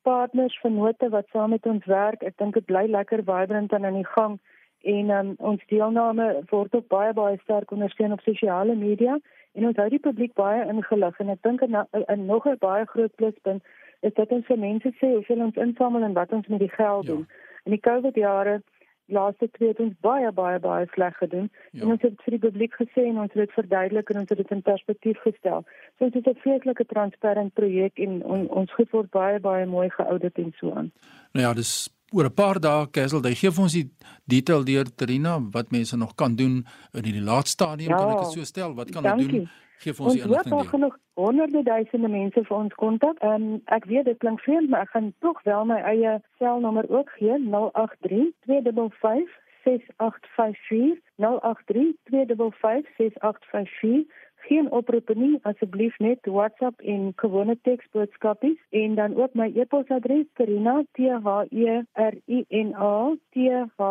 partners 0.02 0.60
vennote 0.60 1.10
wat 1.10 1.26
saam 1.32 1.50
met 1.50 1.66
ons 1.66 1.86
werk. 1.86 2.24
Ek 2.24 2.38
dink 2.38 2.54
dit 2.54 2.66
bly 2.66 2.86
lekker 2.86 3.24
vibrant 3.24 3.74
en 3.74 3.86
aan 3.86 3.94
die 3.94 4.12
gang 4.16 4.40
en 4.82 5.10
um, 5.10 5.34
ons 5.38 5.64
deelname 5.72 6.28
word 6.52 6.76
ook 6.76 6.88
baie 6.88 7.14
baie 7.14 7.40
sterk 7.42 7.72
ondersteun 7.72 8.14
op 8.16 8.22
sosiale 8.22 8.76
media 8.76 9.18
en 9.58 9.66
ons 9.66 9.80
hou 9.82 9.88
die 9.90 10.04
publiek 10.04 10.34
baie 10.38 10.64
ingelig 10.70 11.20
en 11.24 11.34
ek 11.34 11.42
dink 11.48 11.64
'n 11.66 12.26
nog 12.26 12.48
'n 12.48 12.58
baie 12.60 12.86
groot 12.86 13.16
pluspunt 13.16 13.64
is 14.00 14.14
dat 14.14 14.32
ons 14.32 14.46
vir 14.46 14.58
mense 14.58 14.94
sê 15.02 15.12
hoeveel 15.14 15.44
ons 15.50 15.56
insamel 15.56 16.04
en 16.04 16.14
wat 16.14 16.32
ons 16.32 16.48
met 16.48 16.60
die 16.60 16.74
geld 16.74 17.06
ja. 17.06 17.14
doen. 17.14 17.28
In 17.66 17.72
die 17.72 17.84
COVID 17.84 18.16
jare 18.16 18.62
laaste 19.08 19.48
twee 19.52 19.72
het 19.72 19.80
ons 19.80 19.94
baie 20.04 20.32
baie 20.36 20.60
baie 20.60 20.88
sleg 20.94 21.16
gedoen 21.18 21.50
ja. 21.72 21.82
en 21.82 21.94
ons 21.96 22.02
het 22.04 22.16
vir 22.26 22.36
die 22.36 22.44
publiek 22.44 22.74
gesê 22.76 23.06
en 23.08 23.20
ons 23.24 23.34
het 23.34 23.46
dit 23.46 23.54
verduidelik 23.56 24.10
en 24.12 24.22
ons 24.22 24.32
het 24.34 24.42
dit 24.42 24.56
in 24.56 24.64
perspektief 24.66 25.22
gestel. 25.24 25.64
So 25.98 26.10
dit 26.10 26.16
is 26.20 26.34
'n 26.34 26.42
vreeslike 26.44 26.86
transparant 26.86 27.54
projek 27.54 28.00
en 28.00 28.24
on, 28.24 28.48
ons 28.50 28.74
goed 28.74 28.92
word 28.92 29.12
baie 29.12 29.40
baie 29.40 29.66
mooi 29.66 29.90
geaudit 29.90 30.38
en 30.38 30.54
so 30.60 30.72
aan. 30.72 30.92
Nou 31.32 31.46
ja, 31.48 31.54
dis 31.54 31.90
oor 32.12 32.26
'n 32.26 32.34
paar 32.34 32.60
dae 32.60 32.88
Kessel, 32.92 33.22
jy 33.22 33.36
gee 33.36 33.52
vir 33.52 33.64
ons 33.64 33.74
die 33.74 33.90
detail 34.26 34.64
deur 34.64 34.86
Trina 34.96 35.40
wat 35.52 35.72
mense 35.72 35.98
nog 35.98 36.16
kan 36.16 36.36
doen 36.36 36.66
in 36.94 37.02
die 37.02 37.22
laaste 37.22 37.50
stadium 37.50 37.90
ja, 37.90 37.98
kan 37.98 38.12
ek 38.12 38.20
dit 38.20 38.32
so 38.32 38.44
stel, 38.44 38.76
wat 38.76 38.92
kan 38.92 39.04
hulle 39.04 39.28
doen? 39.28 39.50
Gee 39.84 39.94
vir 39.94 40.06
ons 40.06 40.14
die 40.14 40.24
inligting. 40.24 40.54
Ons 40.54 40.62
het 40.62 40.74
genoeg 40.74 40.96
honderde 41.14 41.64
duisende 41.64 42.08
mense 42.08 42.44
vir 42.44 42.58
ons 42.58 42.78
kontak. 42.84 43.20
Ehm 43.22 43.50
um, 43.50 43.58
ek 43.66 43.86
weet 43.86 44.06
dit 44.10 44.18
klink 44.24 44.42
vreemd, 44.46 44.70
maar 44.70 44.88
ek 44.88 44.94
gaan 44.96 45.12
tog 45.26 45.42
wel 45.44 45.66
my 45.66 45.82
eie 45.94 46.16
selnommer 46.38 46.90
ook 46.90 47.10
gee 47.20 47.38
083 47.50 48.32
255 48.46 49.36
6854 49.68 51.02
083 51.18 51.94
255 52.10 52.96
6854 52.98 54.26
geen 54.48 54.72
oproepe 54.72 55.14
nie 55.16 55.40
asseblief 55.42 55.98
net 55.98 56.26
WhatsApp 56.26 56.82
en 56.82 57.12
gewone 57.16 57.58
teksboodskapies 57.62 58.60
en 58.70 58.96
dan 58.96 59.16
ook 59.16 59.34
my 59.34 59.52
e-posadres 59.56 60.28
Karina 60.34 60.84
T 60.92 61.10
H 61.24 61.44
E 61.50 61.82
R 61.94 62.16
I 62.26 62.46
N 62.50 62.74
A 62.76 63.16
T 63.34 63.50
H 63.78 63.90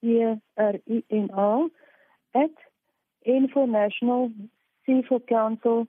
E 0.00 0.34
R 0.54 0.76
I 0.84 1.02
N 1.08 1.30
A 1.32 1.68
@informational 3.22 4.30
c 4.86 5.02
for 5.08 5.20
council 5.20 5.86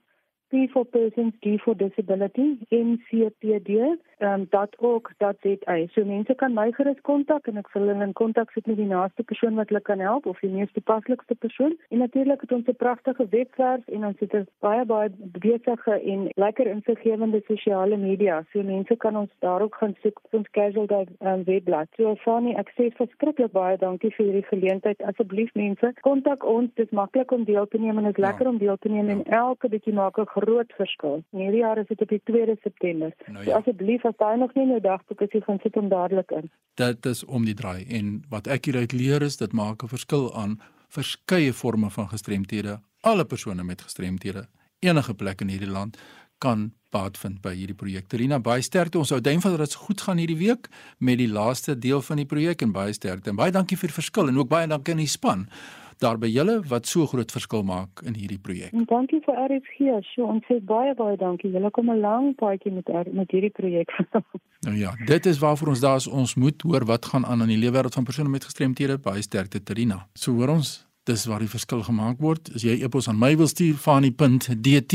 P 0.50 0.68
for 0.72 0.84
persons, 0.84 1.34
D 1.42 1.58
for 1.64 1.74
disability, 1.74 2.58
ncpd.org.za. 2.72 3.88
Um, 4.20 5.88
so 5.94 6.04
mense 6.04 6.34
kan 6.38 6.54
my 6.54 6.70
gerus 6.72 7.00
kontak 7.02 7.48
en 7.48 7.58
ek 7.60 7.68
sal 7.72 7.82
hulle 7.84 8.04
in 8.04 8.14
kontak 8.20 8.48
sit 8.54 8.66
met 8.70 8.78
die 8.80 8.88
naaste 8.88 9.22
persoon 9.30 9.58
wat 9.60 9.68
hulle 9.72 9.82
kan 9.88 10.00
help 10.04 10.26
of 10.26 10.40
die 10.44 10.50
mees 10.52 10.72
toepaslikste 10.76 11.34
persoon. 11.44 11.76
En 11.92 11.98
natuurlik 12.04 12.40
het 12.40 12.52
ons 12.52 12.66
'n 12.68 12.76
pragtige 12.84 13.28
webwerf 13.28 13.84
en 13.88 14.04
ons 14.10 14.18
het 14.20 14.32
baie 14.60 14.84
baie 14.84 15.10
besige 15.44 15.94
en 16.12 16.28
lekker 16.34 16.66
insiggewende 16.66 17.42
sosiale 17.46 17.96
media. 17.96 18.44
So 18.52 18.62
mense 18.62 18.96
kan 18.96 19.16
ons 19.16 19.30
daar 19.38 19.62
ook 19.62 19.74
gaan 19.74 19.94
soek 20.02 20.20
op 20.24 20.34
ons 20.34 20.50
casual 20.50 20.86
day 20.86 21.06
um, 21.20 21.44
webblad. 21.44 21.88
So 21.96 22.14
Fani, 22.14 22.54
ek 22.54 22.72
sê 22.76 22.90
verskriklik 22.96 23.52
baie 23.52 23.76
dankie 23.76 24.10
vir 24.16 24.26
hierdie 24.26 24.48
geleentheid. 24.50 25.02
Asseblief 25.02 25.54
mense, 25.54 25.92
kontak 26.00 26.44
ons. 26.44 26.70
Dit 26.74 26.86
is 26.86 26.96
maklik 26.96 27.30
om 27.32 27.44
deel 27.44 27.66
te 27.66 27.78
neem 27.78 27.98
en 27.98 28.04
dit 28.04 28.18
is 28.18 28.24
lekker 28.24 28.46
ja. 28.46 28.50
om 28.50 28.58
deel 28.58 28.76
te 28.76 28.88
neem 28.88 29.08
en 29.08 29.24
elke 29.24 29.68
bietjie 29.68 29.94
maak 29.94 30.18
'n 30.18 30.26
groot 30.40 30.72
verskil. 30.76 31.22
Hierdie 31.36 31.60
jaar 31.60 31.78
is 31.78 31.86
dit 31.90 32.00
op 32.00 32.08
die 32.08 32.20
2de 32.30 32.56
September. 32.62 33.12
Nou 33.26 33.44
ja. 33.44 33.50
So 33.50 33.58
asseblief 33.58 34.04
as 34.04 34.16
daai 34.16 34.38
nog 34.38 34.54
nie 34.54 34.64
in 34.64 34.74
jou 34.76 34.80
dagboek 34.80 35.20
is, 35.26 35.44
gaan 35.44 35.60
sit 35.62 35.74
hom 35.74 35.88
dadelik 35.92 36.30
in. 36.30 36.50
Dit 36.80 37.06
is 37.06 37.24
om 37.24 37.44
die 37.44 37.54
draai 37.54 37.86
en 37.98 38.22
wat 38.28 38.46
ek 38.46 38.70
hieruit 38.70 38.92
leer 38.92 39.22
is 39.22 39.36
dit 39.36 39.52
maak 39.52 39.82
'n 39.82 39.94
verskil 39.94 40.34
aan 40.34 40.60
verskeie 40.88 41.52
forme 41.52 41.90
van 41.90 42.08
gestremthede. 42.08 42.80
Alle 43.00 43.24
persone 43.24 43.64
met 43.64 43.82
gestremthede 43.82 44.48
enige 44.80 45.14
plek 45.14 45.40
in 45.40 45.48
hierdie 45.48 45.70
land 45.70 45.98
kan 46.38 46.72
baat 46.94 47.18
vind 47.18 47.40
by 47.44 47.52
hierdie 47.56 47.76
projek. 47.76 48.12
Rina, 48.12 48.38
baie 48.40 48.62
sterkte. 48.62 49.00
Ons 49.00 49.10
hou 49.12 49.20
duim 49.20 49.42
vir 49.42 49.56
dat 49.56 49.66
dit 49.66 49.74
goed 49.74 50.04
gaan 50.06 50.20
hierdie 50.22 50.38
week 50.38 50.70
met 51.04 51.18
die 51.20 51.28
laaste 51.28 51.74
deel 51.78 52.00
van 52.02 52.22
die 52.22 52.28
projek 52.28 52.62
en 52.64 52.72
baie 52.72 52.94
sterkte. 52.96 53.30
En 53.30 53.36
baie 53.36 53.52
dankie 53.52 53.76
vir 53.76 53.90
die 53.90 53.98
verskil 53.98 54.30
en 54.30 54.38
ook 54.38 54.48
baie 54.48 54.70
dankie 54.70 54.94
aan 54.94 55.02
die 55.02 55.10
span 55.10 55.48
daar 55.98 56.18
by 56.18 56.28
julle 56.30 56.60
wat 56.68 56.86
so 56.86 57.06
groot 57.06 57.32
verskil 57.32 57.62
maak 57.62 58.02
in 58.06 58.14
hierdie 58.14 58.38
projek. 58.38 58.74
Dankie 58.90 59.20
vir 59.26 59.38
RSG. 59.46 59.92
So 60.14 60.26
ons 60.26 60.44
sê 60.50 60.58
baie 60.64 60.94
baie 60.98 61.16
dankie. 61.16 61.50
Julle 61.50 61.70
kom 61.70 61.90
'n 61.90 62.00
lang 62.00 62.34
paadjie 62.36 62.72
met 62.72 62.88
met 63.12 63.30
hierdie 63.30 63.50
projek. 63.50 63.90
nou 64.66 64.76
ja, 64.76 64.94
dit 65.06 65.26
is 65.26 65.38
waarvoor 65.38 65.68
ons 65.68 65.80
daar 65.80 65.96
is. 65.96 66.06
Ons 66.06 66.34
moet 66.34 66.62
hoor 66.62 66.84
wat 66.84 67.06
gaan 67.06 67.26
aan 67.26 67.42
in 67.42 67.48
die 67.48 67.56
lewenswêreld 67.56 67.94
van 67.94 68.04
persone 68.04 68.28
met 68.28 68.44
gestremthede. 68.44 68.98
Baie 68.98 69.22
sterkte 69.22 69.62
Terina. 69.62 70.08
So 70.14 70.32
hoor 70.32 70.48
ons 70.48 70.88
Dis 71.08 71.24
waar 71.24 71.40
die 71.40 71.48
verskil 71.48 71.82
gemaak 71.82 72.18
word. 72.20 72.50
As 72.52 72.62
jy 72.66 72.84
e-pos 72.84 73.08
aan 73.08 73.16
my 73.16 73.36
wil 73.40 73.48
stuur 73.48 73.76
fani.dt 73.80 74.94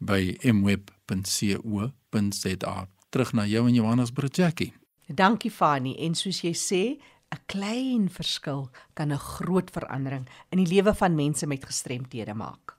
by 0.00 0.36
mweb.co.za. 0.40 1.28
Terug 3.12 3.32
na 3.36 3.44
jou 3.46 3.68
in 3.68 3.74
Johannesburg 3.76 4.32
Jackie. 4.32 4.72
Dankie 5.06 5.50
Fani 5.52 5.92
en 6.00 6.14
soos 6.16 6.40
jy 6.40 6.54
sê, 6.56 6.96
'n 7.34 7.42
klein 7.50 8.06
verskil 8.08 8.70
kan 8.94 9.10
'n 9.12 9.18
groot 9.18 9.70
verandering 9.70 10.28
in 10.50 10.58
die 10.62 10.70
lewe 10.74 10.94
van 10.94 11.14
mense 11.14 11.46
met 11.46 11.66
gestremthede 11.66 12.34
maak. 12.34 12.78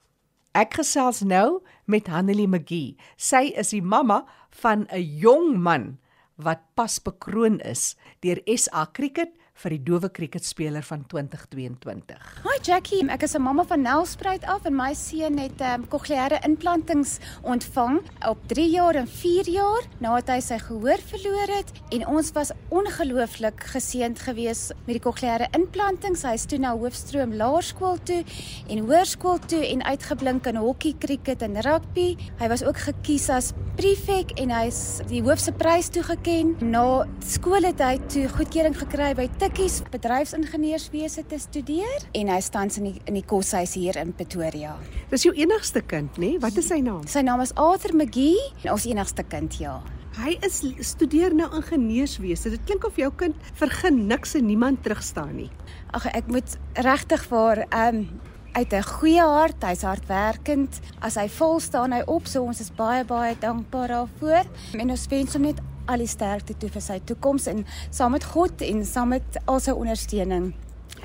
Ek 0.56 0.74
gesels 0.80 1.22
nou 1.22 1.60
met 1.86 2.08
Hanelie 2.08 2.48
McGee. 2.48 2.96
Sy 3.18 3.52
is 3.60 3.70
die 3.76 3.82
mamma 3.82 4.24
van 4.62 4.88
'n 4.88 5.04
jong 5.20 5.60
man 5.60 6.00
wat 6.36 6.62
pas 6.76 7.00
bekroon 7.00 7.60
is 7.60 7.96
deur 8.22 8.40
SA 8.46 8.86
Cricket 8.94 9.32
vir 9.64 9.76
die 9.76 9.84
dowe 9.88 10.10
kriketspeler 10.12 10.84
van 10.84 11.06
2022. 11.12 12.20
Hi 12.44 12.56
Jackie, 12.66 13.02
ek 13.10 13.24
is 13.24 13.36
'n 13.36 13.42
mamma 13.42 13.64
van 13.64 13.82
Nelspruit 13.82 14.44
af 14.44 14.66
en 14.66 14.76
my 14.76 14.94
seun 14.94 15.38
het 15.38 15.62
ehm 15.62 15.82
um, 15.82 15.88
kokleaire 15.88 16.40
implantings 16.44 17.20
ontvang 17.44 18.02
op 18.28 18.38
3 18.48 18.70
jaar 18.70 18.96
en 18.96 19.08
4 19.08 19.50
jaar 19.50 19.84
nadat 20.00 20.28
hy 20.30 20.40
sy 20.40 20.58
gehoor 20.60 21.00
verloor 21.00 21.48
het 21.58 21.72
en 21.92 22.08
ons 22.08 22.32
was 22.32 22.52
ongelooflik 22.70 23.64
geseënd 23.72 24.20
geweest 24.20 24.74
met 24.86 24.96
die 25.00 25.00
kokleaire 25.00 25.48
implantings. 25.54 26.24
Hy 26.24 26.34
is 26.34 26.46
toe 26.46 26.60
na 26.60 26.76
Hoofstroom 26.76 27.34
Laerskool 27.34 27.98
toe 28.04 28.24
en 28.68 28.80
hoërskool 28.80 29.40
toe 29.48 29.64
en 29.66 29.84
uitgeblink 29.84 30.48
in 30.48 30.56
hokkie, 30.56 30.96
kriket 31.00 31.42
en 31.42 31.62
rugby. 31.62 32.18
Hy 32.40 32.48
was 32.48 32.64
ook 32.64 32.78
gekies 32.78 33.30
as 33.30 33.54
prefek 33.76 34.32
en 34.40 34.52
hy's 34.56 35.02
die 35.08 35.22
hoofse 35.22 35.52
prys 35.52 35.90
toegeken. 35.90 36.56
Na 36.60 37.06
skool 37.20 37.64
het 37.64 37.80
hy 37.80 38.00
toe 38.12 38.28
goedkeuring 38.28 38.76
gekry 38.78 39.14
by 39.16 39.28
Tikkies 39.46 39.84
bedryfsingenieurswese 39.94 41.22
te 41.30 41.38
studeer 41.38 42.06
en 42.18 42.32
hy 42.34 42.38
staan 42.42 42.72
in 42.80 42.88
die 42.88 42.94
in 43.06 43.14
die 43.20 43.22
koshuis 43.30 43.76
hier 43.78 43.94
in 44.02 44.10
Pretoria. 44.18 44.72
Dis 45.12 45.28
jou 45.28 45.36
enigste 45.38 45.84
kind, 45.86 46.16
nê? 46.18 46.32
Nee? 46.32 46.40
Wat 46.42 46.58
is 46.58 46.72
sy 46.72 46.80
naam? 46.82 47.04
Sy 47.06 47.22
naam 47.22 47.44
is 47.44 47.54
Arthur 47.54 47.94
McGee, 47.94 48.42
ons 48.74 48.88
enigste 48.90 49.22
kind, 49.30 49.54
ja. 49.62 49.76
Hy 50.18 50.34
is 50.48 50.64
studeer 50.90 51.36
nou 51.38 51.46
ingenieurswese. 51.60 52.56
Dit 52.56 52.66
klink 52.66 52.88
of 52.90 52.98
jou 52.98 53.12
kind 53.22 53.38
vir 53.60 53.76
niks 53.94 54.34
en 54.34 54.50
niemand 54.50 54.82
terugstaan 54.82 55.36
nie. 55.38 55.52
Ag 55.94 56.10
ek 56.10 56.26
moet 56.26 56.58
regtig 56.82 57.30
vir 57.30 57.68
ehm 57.70 58.02
um, 58.02 58.10
uit 58.56 58.74
'n 58.74 58.84
goeie 58.98 59.22
hart, 59.22 59.62
hy's 59.62 59.84
hardwerkend. 59.84 60.82
As 61.02 61.22
hy 61.22 61.28
vol 61.28 61.60
staan 61.60 61.94
hy 61.94 62.02
op, 62.08 62.26
so 62.26 62.42
ons 62.42 62.62
is 62.62 62.72
baie 62.72 63.06
baie 63.06 63.36
dankbaar 63.38 63.94
daarvoor. 63.94 64.46
En 64.74 64.90
ons 64.90 65.08
wens 65.08 65.34
hom 65.34 65.42
net 65.44 65.62
al 65.86 66.04
die 66.04 66.10
sterkte 66.10 66.58
toe 66.60 66.70
vir 66.74 66.84
sy 66.84 67.00
toekoms 67.12 67.48
en 67.52 67.66
saam 67.90 68.16
met 68.16 68.28
God 68.36 68.62
en 68.66 68.86
saam 68.86 69.14
met 69.16 69.42
al 69.46 69.62
sy 69.64 69.76
ondersteuning 69.76 70.54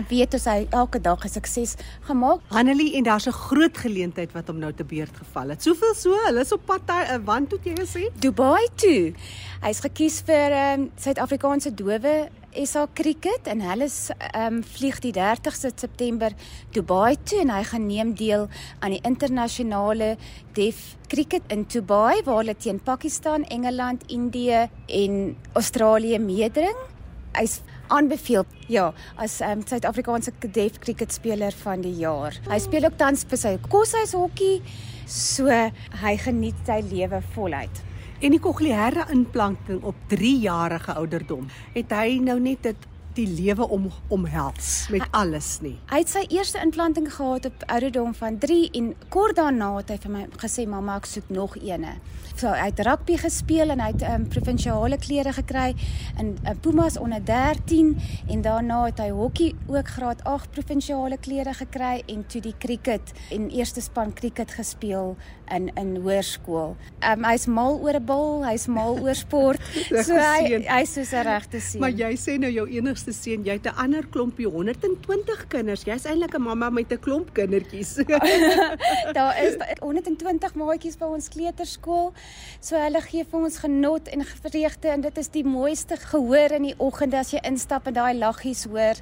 weet 0.09 0.35
ons 0.35 0.45
hy 0.45 0.67
elke 0.71 1.01
dag 1.01 1.25
'n 1.25 1.29
sukses 1.29 1.77
gemaak. 2.09 2.41
Hanelie 2.51 2.97
en 2.97 3.05
daar's 3.05 3.27
'n 3.27 3.33
groot 3.33 3.77
geleentheid 3.77 4.33
wat 4.33 4.49
hom 4.49 4.59
nou 4.59 4.73
te 4.73 4.85
beurt 4.85 5.17
geval 5.17 5.49
het. 5.49 5.63
Soveel 5.63 5.95
so, 5.95 6.15
hulle 6.27 6.41
is 6.41 6.53
op 6.53 6.67
pad 6.67 6.87
na 6.87 7.15
'n 7.15 7.25
want 7.25 7.51
toe 7.51 7.59
jy 7.63 7.75
gesê? 7.75 8.11
Dubai 8.19 8.69
toe. 8.77 9.13
Hy's 9.61 9.81
gekies 9.81 10.23
vir 10.25 10.53
ehm 10.53 10.81
um, 10.81 10.91
Suid-Afrikaanse 10.97 11.75
dowe 11.75 12.31
SA 12.55 12.87
Cricket 12.95 13.47
en 13.47 13.61
hulle 13.61 13.87
ehm 13.87 14.55
um, 14.55 14.63
vlieg 14.63 14.99
die 14.99 15.13
30ste 15.13 15.71
September 15.77 16.33
Dubai 16.73 17.17
toe 17.25 17.41
en 17.41 17.51
hy 17.51 17.63
gaan 17.63 17.87
neem 17.87 18.15
deel 18.15 18.49
aan 18.81 18.91
die 18.91 19.03
internasionale 19.03 20.17
Deaf 20.55 20.97
Cricket 21.09 21.43
in 21.49 21.67
Dubai 21.69 22.23
waar 22.25 22.43
hulle 22.43 22.57
teen 22.57 22.81
Pakistan, 22.81 23.45
Engeland, 23.45 24.03
Indië 24.09 24.69
en 24.87 25.37
Australië 25.53 26.19
meeding. 26.19 26.77
Hy's 27.39 27.61
aanbeveel 27.91 28.47
ja 28.71 28.91
as 29.21 29.41
um, 29.45 29.65
Suid-Afrikaanse 29.67 30.33
Deaf 30.47 30.79
Cricket 30.83 31.13
speler 31.13 31.55
van 31.65 31.85
die 31.85 31.95
jaar. 32.01 32.37
Hy 32.49 32.59
speel 32.63 32.89
ook 32.89 32.99
tans 33.01 33.27
vir 33.29 33.41
sy 33.41 33.55
koshuis 33.69 34.15
hokkie, 34.17 34.61
so 35.11 35.51
hy 35.51 36.17
geniet 36.25 36.59
sy 36.67 36.81
lewe 36.91 37.23
voluit. 37.35 37.83
En 38.21 38.35
die 38.35 38.43
kokleaire 38.43 39.07
implanting 39.15 39.81
op 39.89 39.97
3 40.13 40.33
jarige 40.43 40.93
ouderdom, 41.01 41.47
het 41.73 41.93
hy 41.97 42.19
nou 42.21 42.37
net 42.43 42.67
dit 42.69 42.90
die 43.15 43.27
lewe 43.27 43.69
om 43.69 43.89
omhels 44.09 44.87
met 44.91 45.03
alles 45.11 45.59
nie. 45.65 45.77
Hy 45.91 46.03
het 46.03 46.13
sy 46.13 46.25
eerste 46.29 46.61
implanting 46.63 47.09
gehad 47.13 47.49
op 47.49 47.65
ouderdom 47.67 48.15
van 48.15 48.39
3 48.39 48.71
en 48.79 48.95
kort 49.09 49.37
daarna 49.37 49.73
het 49.81 49.91
hy 49.95 49.99
vir 50.05 50.15
my 50.15 50.25
gesê 50.43 50.67
mamma 50.69 50.99
ek 51.01 51.11
soek 51.11 51.31
nog 51.35 51.57
eene. 51.61 51.99
So 52.41 52.49
hy 52.55 52.71
het 52.71 52.81
rugby 52.87 53.19
gespeel 53.21 53.75
en 53.75 53.83
hy 53.83 53.91
het 53.93 54.05
um, 54.09 54.23
provinsiale 54.31 54.97
klere 55.03 55.33
gekry 55.37 55.75
in 56.21 56.37
uh, 56.45 56.55
Pumas 56.63 56.97
onder 57.01 57.21
13 57.25 57.97
en 58.31 58.45
daarna 58.47 58.85
het 58.87 59.03
hy 59.03 59.11
hokkie 59.13 59.51
ook 59.69 59.91
graad 59.97 60.23
8 60.25 60.55
provinsiale 60.55 61.19
klere 61.21 61.53
gekry 61.59 62.01
en 62.07 62.25
toe 62.31 62.41
die 62.45 62.55
cricket 62.63 63.13
en 63.35 63.51
eerste 63.51 63.83
span 63.85 64.15
cricket 64.15 64.55
gespeel 64.57 65.17
in 65.51 65.69
in 65.75 65.97
hoërskool. 66.01 66.77
Um, 67.03 67.25
hy's 67.27 67.47
mal 67.51 67.77
oor 67.83 67.99
'n 67.99 68.05
bal, 68.07 68.45
hy's 68.47 68.67
mal 68.71 68.97
oor 69.03 69.15
sport. 69.19 69.61
so 70.07 70.15
hy 70.15 70.63
hy's 70.65 70.95
soos 70.95 71.13
'n 71.13 71.27
regte 71.27 71.61
seun. 71.61 71.81
Maar 71.83 71.91
jy 71.91 72.13
sê 72.17 72.39
nou 72.39 72.51
jou 72.53 72.67
enigste 72.71 73.00
seun, 73.09 73.45
jy 73.45 73.57
het 73.57 73.67
'n 73.67 73.77
ander 73.77 74.07
klompie 74.07 74.47
120 74.47 75.47
kinders. 75.49 75.85
Jy's 75.85 76.05
eintlik 76.05 76.35
'n 76.35 76.43
mamma 76.43 76.71
met 76.71 76.93
'n 76.93 76.99
klomp 76.99 77.33
kindertjies. 77.33 77.95
Daar 79.17 79.35
is 79.43 79.57
120 79.81 80.55
maatjies 80.55 80.99
by 80.99 81.07
ons 81.07 81.29
kleuterskool. 81.29 82.13
So 82.61 82.77
hulle 82.77 83.01
gee 83.01 83.25
vir 83.25 83.41
ons 83.41 83.59
genot 83.59 84.09
en 84.09 84.25
vreugde 84.25 84.89
en 84.89 85.01
dit 85.01 85.19
is 85.19 85.29
die 85.29 85.45
mooiste 85.45 85.97
gehoor 85.97 86.53
in 86.53 86.63
die 86.63 86.79
oggend 86.79 87.15
as 87.15 87.33
jy 87.33 87.41
instap 87.43 87.87
en 87.87 87.95
daai 87.95 88.15
laggies 88.15 88.65
hoor 88.65 88.97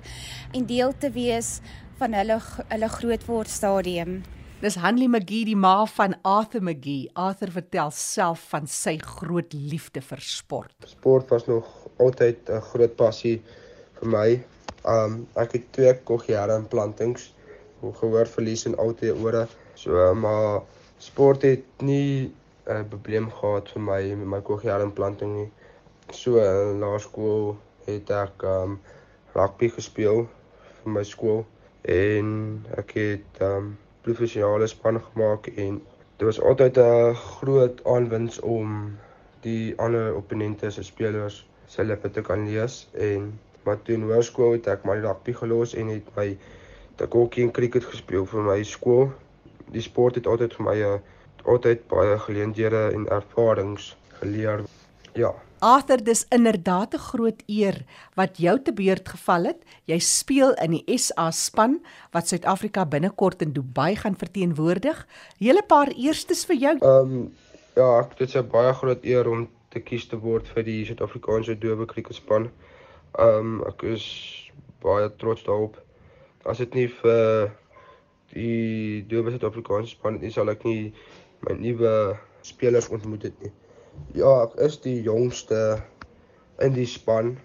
en 0.52 0.66
deel 0.66 0.92
te 0.98 1.10
wees 1.10 1.60
van 1.98 2.12
hulle 2.14 2.40
hulle 2.68 2.88
grootword 2.88 3.48
stadium. 3.48 4.22
Dis 4.58 4.74
Hanlie 4.74 5.06
McGee, 5.06 5.44
die 5.46 5.54
ma 5.54 5.84
van 5.86 6.16
Arthur 6.26 6.64
McGee. 6.66 7.06
Arthur 7.14 7.52
vertel 7.54 7.92
self 7.94 8.48
van 8.50 8.64
sy 8.66 8.96
groot 8.98 9.52
liefde 9.54 10.02
vir 10.02 10.18
sport. 10.18 10.74
Sport 10.90 11.30
was 11.30 11.46
nog 11.46 11.68
altyd 12.02 12.50
'n 12.50 12.60
groot 12.70 12.96
passie 12.96 13.36
vir 14.00 14.12
my. 14.14 14.28
Um 14.94 15.20
ek 15.42 15.56
het 15.56 15.68
twee 15.76 15.94
kogiare 16.10 16.56
implantings, 16.62 17.32
gehoor 17.82 18.26
verlies 18.26 18.66
en 18.66 18.76
al 18.78 18.94
twee 18.98 19.14
ore. 19.14 19.46
So 19.74 20.14
maar 20.14 20.62
sport 20.98 21.42
het 21.42 21.64
nie 21.82 22.32
'n 22.68 22.88
probleem 22.88 23.30
gehad 23.30 23.70
vir 23.74 23.82
my 23.82 24.02
met 24.14 24.28
my 24.34 24.40
kogiare 24.40 24.82
implanting 24.82 25.34
nie. 25.34 25.50
So 26.12 26.40
laerskool 26.82 27.56
het 27.86 28.10
ek 28.10 28.42
um 28.42 28.80
rugby 29.34 29.68
gespeel 29.68 30.26
vir 30.82 30.92
my 30.92 31.04
skool 31.04 31.44
en 31.82 32.28
ek 32.76 32.92
het 33.00 33.40
um 33.40 33.76
professionele 34.02 34.66
span 34.66 35.00
gemaak 35.00 35.46
en 35.56 35.80
dit 36.18 36.26
was 36.26 36.40
altyd 36.40 36.78
'n 36.78 37.14
groot 37.14 37.84
aanwins 37.84 38.40
om 38.40 38.96
die 39.40 39.74
ander 39.78 40.16
opponente 40.16 40.70
se 40.70 40.82
spelers 40.82 41.46
se 41.66 41.84
lippe 41.84 42.10
te 42.10 42.20
kan 42.20 42.44
lees 42.48 42.88
en 42.92 43.38
maar 43.68 43.82
toe 43.84 43.98
in 43.98 44.06
hoërskool 44.08 44.56
het 44.56 44.68
ek 44.72 44.87
my 44.88 44.96
rugby 45.04 45.37
gelos 45.37 45.75
en 45.76 45.92
het 45.92 46.08
my 46.16 46.30
takokie 47.00 47.44
en 47.44 47.52
cricket 47.54 47.84
gespeel 47.84 48.25
vir 48.26 48.46
my 48.46 48.58
skool. 48.66 49.10
Die 49.75 49.84
sport 49.84 50.16
het 50.18 50.26
altyd 50.26 50.56
vir 50.56 50.66
my 50.66 50.76
uh, 50.92 50.94
altyd 51.44 51.84
baie 51.92 52.16
geleenthede 52.25 52.88
en 52.96 53.04
ervarings 53.12 53.92
geleer. 54.20 54.64
Ja. 55.18 55.34
Arthur, 55.58 56.04
dis 56.04 56.26
inderdaad 56.30 56.94
'n 56.94 56.98
groot 57.10 57.42
eer 57.46 57.84
wat 58.14 58.38
jou 58.38 58.62
te 58.62 58.72
beurt 58.72 59.08
geval 59.08 59.44
het. 59.44 59.60
Jy 59.84 59.98
speel 59.98 60.54
in 60.54 60.70
die 60.70 60.98
SA 60.98 61.30
span 61.30 61.80
wat 62.12 62.28
Suid-Afrika 62.28 62.87
binnekort 62.87 63.42
in 63.42 63.52
Dubai 63.52 63.96
gaan 63.96 64.16
verteenwoordig. 64.16 65.06
Hele 65.38 65.62
paar 65.66 65.88
eerstes 65.88 66.44
vir 66.44 66.56
jou. 66.56 66.76
Ehm 66.78 67.12
um, 67.12 67.34
ja, 67.75 68.08
dit 68.18 68.28
is 68.28 68.37
'n 68.37 68.48
baie 68.48 68.72
groot 68.75 69.04
eer 69.04 69.28
om 69.28 69.48
te 69.68 69.80
kies 69.80 70.06
te 70.06 70.16
word 70.16 70.48
vir 70.48 70.62
die 70.62 70.84
Suid-Afrikaanse 70.84 71.58
Dowe 71.58 71.87
Kriketspan. 71.87 72.50
Ehm 73.16 73.38
um, 73.38 73.62
ek 73.68 73.82
is 73.82 74.04
baie 74.84 75.08
trots 75.16 75.44
daarop. 75.46 75.78
As 76.44 76.60
dit 76.62 76.74
nie 76.74 76.88
vir 77.00 77.52
die 78.34 79.04
Dowe 79.08 79.32
Suid-Afrikaanse 79.32 79.96
span 79.96 80.20
is, 80.22 80.34
sal 80.36 80.52
ek 80.52 80.64
nie 80.68 80.92
my 81.46 81.56
nuwe 81.58 81.92
spelers 82.46 82.90
ontmoet 82.92 83.28
het 83.28 83.40
nie. 83.42 83.52
Ja, 84.18 84.44
ek 84.44 84.58
is 84.68 84.78
die 84.84 85.00
jongste 85.02 85.80
in 86.62 86.76
die 86.76 86.86
span. 86.86 87.36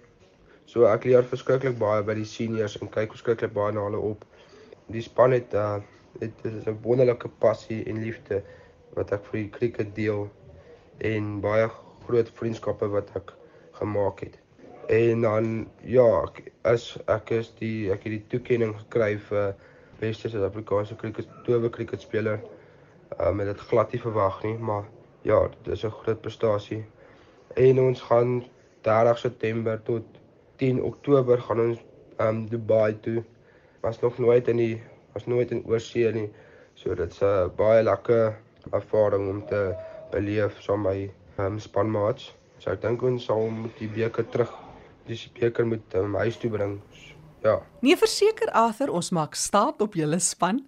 So 0.70 0.88
ek 0.90 1.07
leer 1.07 1.25
verskriklik 1.29 1.79
baie 1.79 2.03
by 2.05 2.18
die 2.20 2.27
seniors 2.27 2.77
en 2.81 2.92
kyk 2.92 3.16
verskriklik 3.16 3.55
baie 3.55 3.74
na 3.74 3.88
hulle 3.88 4.03
op. 4.11 4.27
Die 4.92 5.03
span 5.05 5.35
het 5.35 5.55
uh 5.55 5.79
dit 6.22 6.46
is 6.46 6.68
'n 6.70 6.77
wonderlike 6.83 7.29
passie 7.42 7.81
en 7.90 8.03
liefde 8.03 8.44
wat 8.94 9.11
ek 9.11 9.25
vir 9.31 9.40
die 9.40 9.50
cricket 9.50 9.96
deel 9.96 10.27
en 11.01 11.40
baie 11.42 11.66
groot 12.05 12.29
vriendskappe 12.38 12.88
wat 12.94 13.09
ek 13.18 13.33
gemaak 13.79 14.22
het. 14.22 14.43
En 14.94 15.22
dan 15.22 15.46
ja, 15.82 16.08
ek 16.24 16.51
is 16.70 16.90
ek 17.10 17.29
is 17.40 17.53
die 17.60 17.92
ek 17.94 18.03
het 18.06 18.14
die 18.14 18.25
toekenning 18.34 18.74
gekry 18.82 19.14
vir 19.29 19.53
beste 20.01 20.29
Suid-Afrikaanse 20.29 20.98
cricket 21.00 21.29
towe 21.48 21.70
cricket 21.74 22.03
speler 22.03 22.42
um, 23.20 23.40
het 23.40 23.50
dit 23.50 23.64
glad 23.70 23.94
nie 23.94 24.01
verwag 24.03 24.42
nie, 24.44 24.58
maar 24.58 24.84
ja, 25.29 25.40
dit 25.64 25.74
is 25.74 25.86
'n 25.86 25.96
groot 26.01 26.22
prestasie. 26.22 26.84
En 27.56 27.79
ons 27.79 28.01
gaan 28.01 28.44
30 28.82 29.18
September 29.18 29.82
tot 29.84 30.03
10 30.56 30.82
Oktober 30.84 31.42
gaan 31.42 31.60
ons 31.60 31.79
um 32.20 32.46
Dubai 32.50 33.00
toe. 33.00 33.24
Was 33.82 34.00
nog 34.00 34.18
nooit 34.18 34.48
in 34.48 34.58
die 34.58 34.82
was 35.14 35.25
nooit 35.25 35.51
in 35.51 35.66
oorsee 35.66 36.12
nie. 36.12 36.29
So 36.74 36.96
dit's 36.96 37.22
'n 37.22 37.51
baie 37.56 37.84
lekker 37.84 38.38
ervaring 38.72 39.29
om 39.29 39.46
te 39.46 39.75
beleef 40.12 40.62
saam 40.62 40.82
met 40.82 40.94
my 41.38 41.46
um 41.46 41.60
spanmaats. 41.60 42.36
So 42.58 42.72
ek 42.72 42.82
dink 42.82 43.01
ons 43.01 43.25
sal 43.25 43.50
met 43.50 43.77
die 43.77 43.90
beker 43.90 44.29
terug 44.29 44.63
die 45.07 45.20
beker 45.39 45.68
moet 45.68 45.96
um, 46.00 46.16
huis 46.16 46.37
toe 46.37 46.50
bring. 46.50 46.77
Ja. 47.44 47.57
Nee, 47.83 47.98
verseker 48.00 48.51
Arthur, 48.55 48.92
ons 48.96 49.09
maak 49.11 49.35
staat 49.35 49.81
op 49.83 49.98
julle 50.00 50.20
span. 50.24 50.61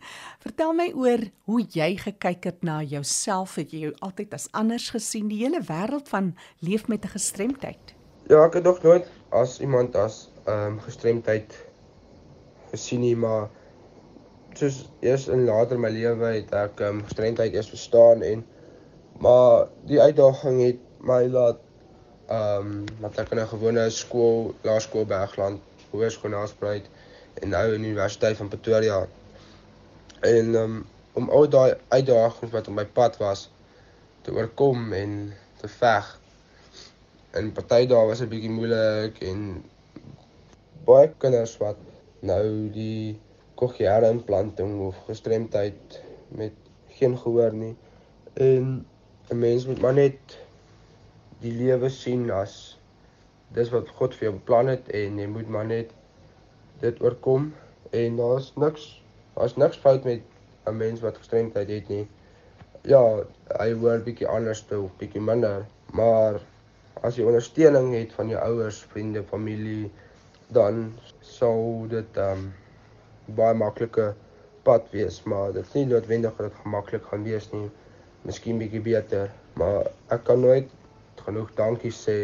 Vertel 0.44 0.74
my 0.76 0.90
oor 0.92 1.22
hoe 1.48 1.62
jy 1.72 1.94
gekyk 2.02 2.50
het 2.50 2.66
na 2.68 2.82
jouself, 2.84 3.56
het 3.56 3.72
jy 3.72 3.86
jou 3.86 3.94
altyd 4.04 4.36
as 4.36 4.50
anders 4.52 4.90
gesien, 4.92 5.30
die 5.32 5.40
hele 5.46 5.62
wêreld 5.64 6.12
van 6.12 6.34
leef 6.60 6.90
met 6.92 7.06
'n 7.06 7.16
gestremdheid? 7.16 7.96
Ja, 8.28 8.44
ek 8.46 8.60
het 8.60 8.64
nog 8.64 8.82
nooit 8.84 9.08
as 9.30 9.60
iemand 9.60 9.96
as 9.96 10.30
ehm 10.46 10.76
um, 10.76 10.80
gestremdheid 10.80 11.56
gesien 12.72 13.00
nie, 13.00 13.16
maar 13.16 13.50
soos 14.54 14.90
eers 15.00 15.28
in 15.28 15.46
later 15.46 15.80
my 15.80 15.90
lewe 15.90 16.26
het 16.26 16.52
ek 16.54 16.80
ehm 16.80 17.00
um, 17.00 17.04
gestremdheid 17.04 17.54
eers 17.54 17.70
verstaan 17.70 18.22
en 18.22 18.46
maar 19.20 19.68
die 19.88 20.02
uitdaging 20.02 20.62
het 20.62 20.82
my 21.00 21.24
laat 21.32 21.65
ehm 22.28 22.68
um, 22.68 22.84
wat 23.00 23.18
ek 23.18 23.32
in 23.32 23.40
'n 23.40 23.48
gewone 23.48 23.90
skool, 23.90 24.54
laerskool 24.62 25.06
Bergland 25.06 25.62
hoërskool 25.92 26.32
Nelspruit 26.34 26.86
en 27.42 27.50
nou 27.50 27.74
in 27.74 27.84
Universiteit 27.84 28.38
van 28.38 28.48
Pretoria. 28.48 29.08
En 30.22 30.56
um, 30.56 30.86
om 31.14 31.30
al 31.30 31.50
daai 31.50 31.76
uitdagings 31.88 32.52
wat 32.52 32.68
op 32.68 32.74
my 32.74 32.86
pad 32.86 33.18
was 33.18 33.50
te 34.22 34.34
oorkom 34.34 34.94
en 34.94 35.34
te 35.62 35.68
veg. 35.68 36.20
En 37.32 37.52
party 37.52 37.86
dae 37.92 38.08
was 38.10 38.22
'n 38.22 38.32
bietjie 38.32 38.50
moeilik 38.50 39.22
en 39.22 39.64
baie 40.86 41.12
kinders 41.18 41.58
wat 41.58 41.78
nou 42.20 42.70
die 42.72 43.20
cochleaire 43.56 44.10
implanting 44.10 44.80
of 44.88 44.96
gestremdheid 45.08 46.02
met 46.28 46.54
geen 46.98 47.18
gehoor 47.18 47.54
nie. 47.54 47.76
En 48.34 48.86
'n 49.30 49.40
mens 49.40 49.66
moet 49.66 49.82
maar 49.82 49.94
net 49.94 50.38
die 51.46 51.54
lewe 51.54 51.90
sien 51.94 52.30
as 52.34 52.54
dis 53.56 53.70
wat 53.74 53.92
God 54.00 54.16
vir 54.18 54.30
jou 54.30 54.36
beplan 54.40 54.72
het 54.72 54.90
en 54.98 55.20
jy 55.22 55.28
moet 55.30 55.50
maar 55.56 55.68
net 55.70 55.92
dit 56.82 57.02
oorkom 57.06 57.52
en 57.96 58.18
daar's 58.20 58.50
niks 58.62 58.88
daar's 59.36 59.58
niks 59.62 59.78
fout 59.84 60.08
met 60.10 60.24
'n 60.66 60.78
mens 60.78 61.02
wat 61.06 61.18
gestremdheid 61.22 61.70
het 61.70 61.90
nie. 61.90 62.08
Ja, 62.90 63.02
hy 63.60 63.68
hoor 63.82 64.02
bietjie 64.06 64.28
anders 64.28 64.62
toe, 64.70 64.90
bietjie 65.00 65.22
minder, 65.22 65.66
maar 65.94 66.40
as 67.04 67.18
jy 67.18 67.26
ondersteuning 67.26 67.94
het 67.94 68.14
van 68.14 68.30
jou 68.30 68.42
ouers, 68.42 68.80
vriende, 68.94 69.24
familie, 69.24 69.92
dan 70.58 70.94
sou 71.22 71.88
dit 71.90 72.18
um, 72.18 72.48
baie 73.38 73.54
maklike 73.54 74.14
pad 74.64 74.90
wees, 74.92 75.22
maar 75.24 75.54
dit 75.54 75.66
is 75.66 75.74
nie 75.78 75.86
noodwendig 75.86 76.38
dat 76.38 76.50
dit 76.50 76.62
gemaklik 76.64 77.06
gaan 77.12 77.24
wees 77.24 77.52
nie. 77.52 77.70
Miskien 78.26 78.58
bietjie 78.58 78.82
beter, 78.82 79.30
maar 79.54 79.92
ek 80.14 80.24
kan 80.26 80.42
nooit 80.42 80.72
genoeg 81.26 81.54
dankie 81.58 81.92
sê 81.92 82.18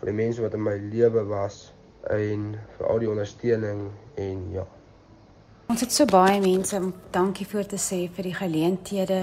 vir 0.00 0.10
die 0.10 0.18
mense 0.18 0.42
wat 0.42 0.54
in 0.54 0.62
my 0.62 0.76
lewe 0.90 1.24
was 1.30 1.72
en 2.10 2.52
vir 2.76 2.86
al 2.90 2.98
die 2.98 3.10
ondersteuning 3.10 3.90
en 4.18 4.46
ja. 4.52 4.66
Ons 5.70 5.80
het 5.80 5.92
so 5.94 6.04
baie 6.04 6.40
mense 6.40 6.76
om 6.76 6.92
dankie 7.14 7.46
voor 7.46 7.66
te 7.66 7.78
sê 7.80 8.04
vir 8.12 8.28
die 8.28 8.34
geleenthede 8.36 9.20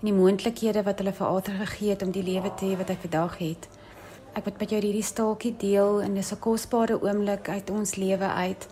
en 0.00 0.08
die 0.08 0.16
moontlikhede 0.16 0.84
wat 0.86 1.00
hulle 1.00 1.12
vir 1.16 1.26
Arthur 1.26 1.56
gegee 1.64 1.94
het 1.94 2.02
om 2.02 2.12
die 2.12 2.24
lewe 2.24 2.52
te 2.56 2.70
hê 2.70 2.76
wat 2.80 2.92
hy 2.92 2.96
vandag 3.02 3.38
het. 3.40 3.68
Ek 4.38 4.44
wil 4.46 4.54
met 4.60 4.70
jou 4.70 4.78
hierdie 4.80 5.04
staaltjie 5.04 5.54
deel 5.58 6.00
en 6.04 6.14
dis 6.14 6.32
'n 6.32 6.38
kosbare 6.38 7.00
oomblik 7.02 7.48
uit 7.48 7.70
ons 7.70 7.96
lewe 7.96 8.28
uit. 8.44 8.68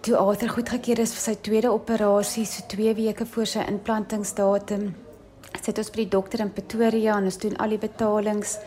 Toe 0.00 0.16
Arthur 0.16 0.48
goedgekeur 0.48 0.98
is 0.98 1.12
vir 1.12 1.22
sy 1.22 1.34
tweede 1.34 1.70
operasie 1.72 2.44
so 2.44 2.62
2 2.68 2.94
weke 2.94 3.26
voor 3.26 3.46
sy 3.46 3.60
implantingsdatum, 3.68 4.94
sit 5.64 5.78
ons 5.78 5.90
by 5.90 6.02
die 6.04 6.12
dokter 6.12 6.42
in 6.44 6.52
Pretoria 6.52 7.16
en 7.18 7.28
ons 7.28 7.38
doen 7.40 7.56
al 7.62 7.74
die 7.74 7.80
betalings 7.80 8.58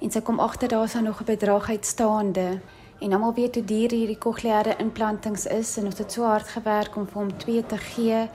en 0.00 0.12
sy 0.12 0.22
kom 0.24 0.40
agter 0.40 0.70
daar 0.72 0.84
is 0.84 0.94
nog 0.94 1.20
'n 1.20 1.24
bedrag 1.24 1.68
uitstaande. 1.70 2.60
En 3.00 3.12
almal 3.12 3.34
weet 3.34 3.54
hoe 3.54 3.64
duur 3.64 3.90
hierdie 3.90 4.18
kokleaire 4.18 4.76
implantings 4.76 5.46
is 5.46 5.76
en 5.76 5.84
ons 5.84 5.98
het 5.98 6.12
so 6.12 6.22
hard 6.22 6.48
gewerk 6.48 6.96
om 6.96 7.06
vir 7.06 7.22
hom 7.22 7.38
twee 7.38 7.66
te 7.66 7.76
gee. 7.76 8.28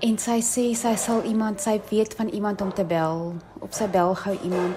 En 0.00 0.18
sy 0.18 0.40
sê 0.40 0.74
sy 0.74 0.94
sal 0.96 1.22
iemand, 1.22 1.60
sy 1.60 1.80
weet 1.90 2.14
van 2.14 2.28
iemand 2.28 2.60
om 2.60 2.72
te 2.72 2.84
bel. 2.84 3.34
Op 3.58 3.72
sy 3.72 3.88
bel 3.88 4.14
gou 4.14 4.38
iemand. 4.42 4.76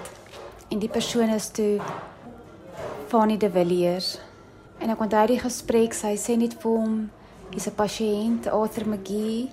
En 0.68 0.78
die 0.78 0.88
persoon 0.88 1.28
is 1.28 1.48
toe 1.48 1.80
Fanny 3.08 3.36
de 3.36 3.50
Villiers. 3.50 4.18
En 4.78 4.90
ek 4.90 5.00
onthou 5.00 5.26
die 5.26 5.38
gesprek, 5.38 5.92
sy 5.92 6.16
sê 6.16 6.36
net 6.36 6.54
vir 6.60 6.70
hom, 6.70 7.10
hy's 7.50 7.66
'n 7.66 7.74
pasiënt, 7.74 8.52
Arthur 8.52 8.88
McGee 8.88 9.48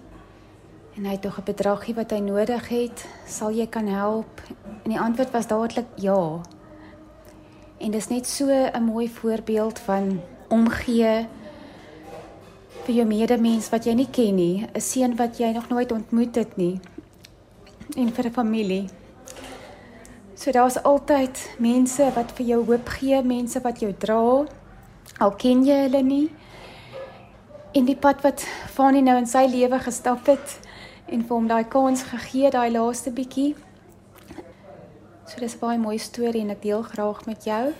en 0.96 1.06
hy 1.06 1.12
het 1.12 1.22
tog 1.22 1.38
'n 1.40 1.44
bedragie 1.46 1.96
wat 1.96 2.12
hy 2.12 2.20
nodig 2.20 2.68
het, 2.68 3.06
sal 3.26 3.52
jy 3.52 3.68
kan 3.68 3.88
help? 3.88 4.42
En 4.84 4.90
die 4.90 5.00
antwoord 5.00 5.32
was 5.32 5.48
dadelik 5.48 5.88
ja. 5.96 6.42
En 7.78 7.92
dis 7.92 8.08
net 8.08 8.28
so 8.28 8.46
'n 8.48 8.84
mooi 8.84 9.10
voorbeeld 9.10 9.80
van 9.80 10.22
omgee 10.50 11.28
vir 12.86 12.96
jou 12.96 13.06
medemens 13.06 13.70
wat 13.70 13.86
jy 13.86 13.94
nie 13.94 14.10
ken 14.12 14.36
nie, 14.36 14.68
'n 14.74 14.82
seun 14.82 15.16
wat 15.16 15.38
jy 15.38 15.52
nog 15.52 15.70
nooit 15.70 15.92
ontmoet 15.92 16.36
het 16.36 16.58
nie. 16.58 16.80
En 17.96 18.14
vir 18.14 18.26
'n 18.26 18.32
familie. 18.32 18.90
So 20.36 20.52
daar's 20.52 20.84
altyd 20.84 21.56
mense 21.60 22.12
wat 22.16 22.32
vir 22.32 22.46
jou 22.46 22.66
hoop 22.66 22.88
gee, 22.88 23.22
mense 23.24 23.62
wat 23.62 23.80
jou 23.80 23.94
dra. 23.94 24.46
Al 25.20 25.36
ken 25.38 25.66
jy 25.66 25.76
hulle 25.84 26.02
nie. 26.04 26.30
En 27.72 27.86
die 27.86 27.96
pad 27.96 28.22
wat 28.22 28.42
Fanie 28.74 29.02
nou 29.02 29.18
in 29.18 29.28
sy 29.28 29.46
lewe 29.46 29.80
gestap 29.80 30.26
het, 30.26 30.60
en 31.12 31.24
vir 31.28 31.36
hom 31.36 31.48
daai 31.48 31.64
kans 31.68 32.04
gegee 32.08 32.50
daai 32.52 32.72
laaste 32.72 33.12
bietjie. 33.12 33.56
So 35.28 35.40
dis 35.40 35.56
'n 35.56 35.60
baie 35.60 35.78
mooi 35.78 35.98
storie 35.98 36.42
en 36.42 36.50
ek 36.50 36.62
deel 36.62 36.84
graag 36.84 37.26
met 37.26 37.44
jou. 37.44 37.74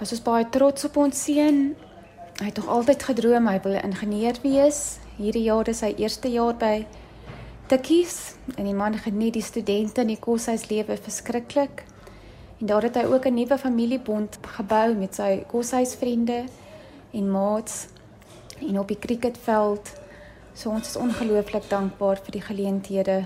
Was 0.00 0.12
ons 0.12 0.22
baie 0.22 0.48
trots 0.50 0.84
op 0.84 0.96
ons 0.96 1.24
seun. 1.24 1.76
Hy 2.38 2.44
het 2.44 2.54
tog 2.54 2.68
altyd 2.68 3.02
gedroom 3.02 3.46
hy 3.46 3.60
wil 3.62 3.72
'n 3.72 3.90
ingenieur 3.90 4.36
wees. 4.42 4.98
Hierdie 5.16 5.44
jaar 5.44 5.68
is 5.68 5.78
sy 5.78 5.94
eerste 5.96 6.28
jaar 6.28 6.54
by 6.54 6.86
Tikkies 7.66 8.34
en 8.56 8.64
die 8.64 8.74
man 8.74 8.94
geniet 8.94 9.32
die 9.32 9.42
studente 9.42 10.00
in 10.00 10.08
die 10.08 10.20
koshuislewe 10.20 10.96
verskriklik. 10.96 11.84
En 12.60 12.66
daar 12.66 12.82
het 12.82 12.94
hy 12.94 13.04
ook 13.04 13.26
'n 13.26 13.34
nuwe 13.34 13.58
familiebond 13.58 14.38
gebou 14.42 14.94
met 14.94 15.14
sy 15.14 15.44
koshuisvriende 15.48 16.44
en 17.12 17.30
maats 17.30 17.86
en 18.60 18.78
op 18.78 18.88
die 18.88 18.98
cricketveld 18.98 20.05
So 20.56 20.72
ons 20.72 20.88
is 20.88 20.96
ongelooflik 20.96 21.66
dankbaar 21.68 22.16
vir 22.24 22.38
die 22.38 22.40
geleenthede 22.40 23.16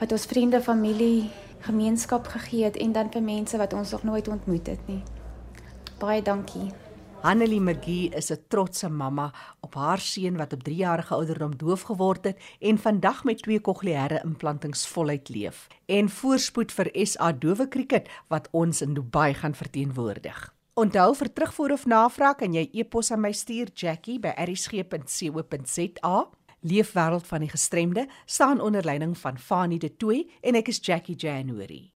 wat 0.00 0.10
ons 0.12 0.24
vriende, 0.26 0.58
familie, 0.58 1.30
gemeenskap 1.62 2.26
gegee 2.32 2.64
het 2.66 2.78
en 2.82 2.92
dan 2.96 3.12
vir 3.14 3.22
mense 3.22 3.58
wat 3.60 3.76
ons 3.78 3.92
nog 3.94 4.02
nooit 4.08 4.28
ontmoet 4.28 4.72
het 4.72 4.88
nie. 4.90 5.02
Baie 6.02 6.22
dankie. 6.22 6.72
Annelie 7.22 7.60
McGee 7.60 8.10
is 8.16 8.32
'n 8.32 8.42
trotse 8.48 8.88
mamma 8.88 9.32
op 9.60 9.74
haar 9.74 9.98
seun 9.98 10.36
wat 10.36 10.52
op 10.52 10.62
3 10.62 10.76
jarige 10.76 11.14
ouderdom 11.14 11.56
doof 11.56 11.82
geword 11.82 12.24
het 12.24 12.38
en 12.60 12.78
vandag 12.78 13.24
met 13.24 13.42
twee 13.42 13.60
kokleaire 13.60 14.20
implantings 14.24 14.86
voluit 14.86 15.28
leef. 15.28 15.66
En 15.86 16.08
voorspoed 16.08 16.72
vir 16.72 16.90
SA 17.06 17.32
Dowe 17.32 17.68
Kriket 17.68 18.08
wat 18.28 18.48
ons 18.50 18.80
in 18.80 18.94
Dubai 18.94 19.34
gaan 19.34 19.54
verteenwoordig. 19.54 20.54
Onthou 20.74 21.14
vir 21.14 21.32
terugvoer 21.32 21.72
of 21.72 21.86
navraag 21.86 22.36
kan 22.36 22.52
jy 22.52 22.68
e-pos 22.72 23.10
aan 23.10 23.20
my 23.20 23.32
stuur 23.32 23.68
Jackie 23.74 24.18
by 24.18 24.32
erisg.co.za. 24.36 26.28
Leefwêreld 26.60 27.26
van 27.26 27.40
die 27.40 27.48
gestremde 27.48 28.08
staan 28.24 28.60
onder 28.60 28.84
leiding 28.84 29.18
van 29.18 29.38
Fanie 29.38 29.78
De 29.78 29.96
Tooy 29.96 30.30
en 30.40 30.54
ek 30.54 30.68
is 30.68 30.78
Jackie 30.82 31.16
January. 31.16 31.92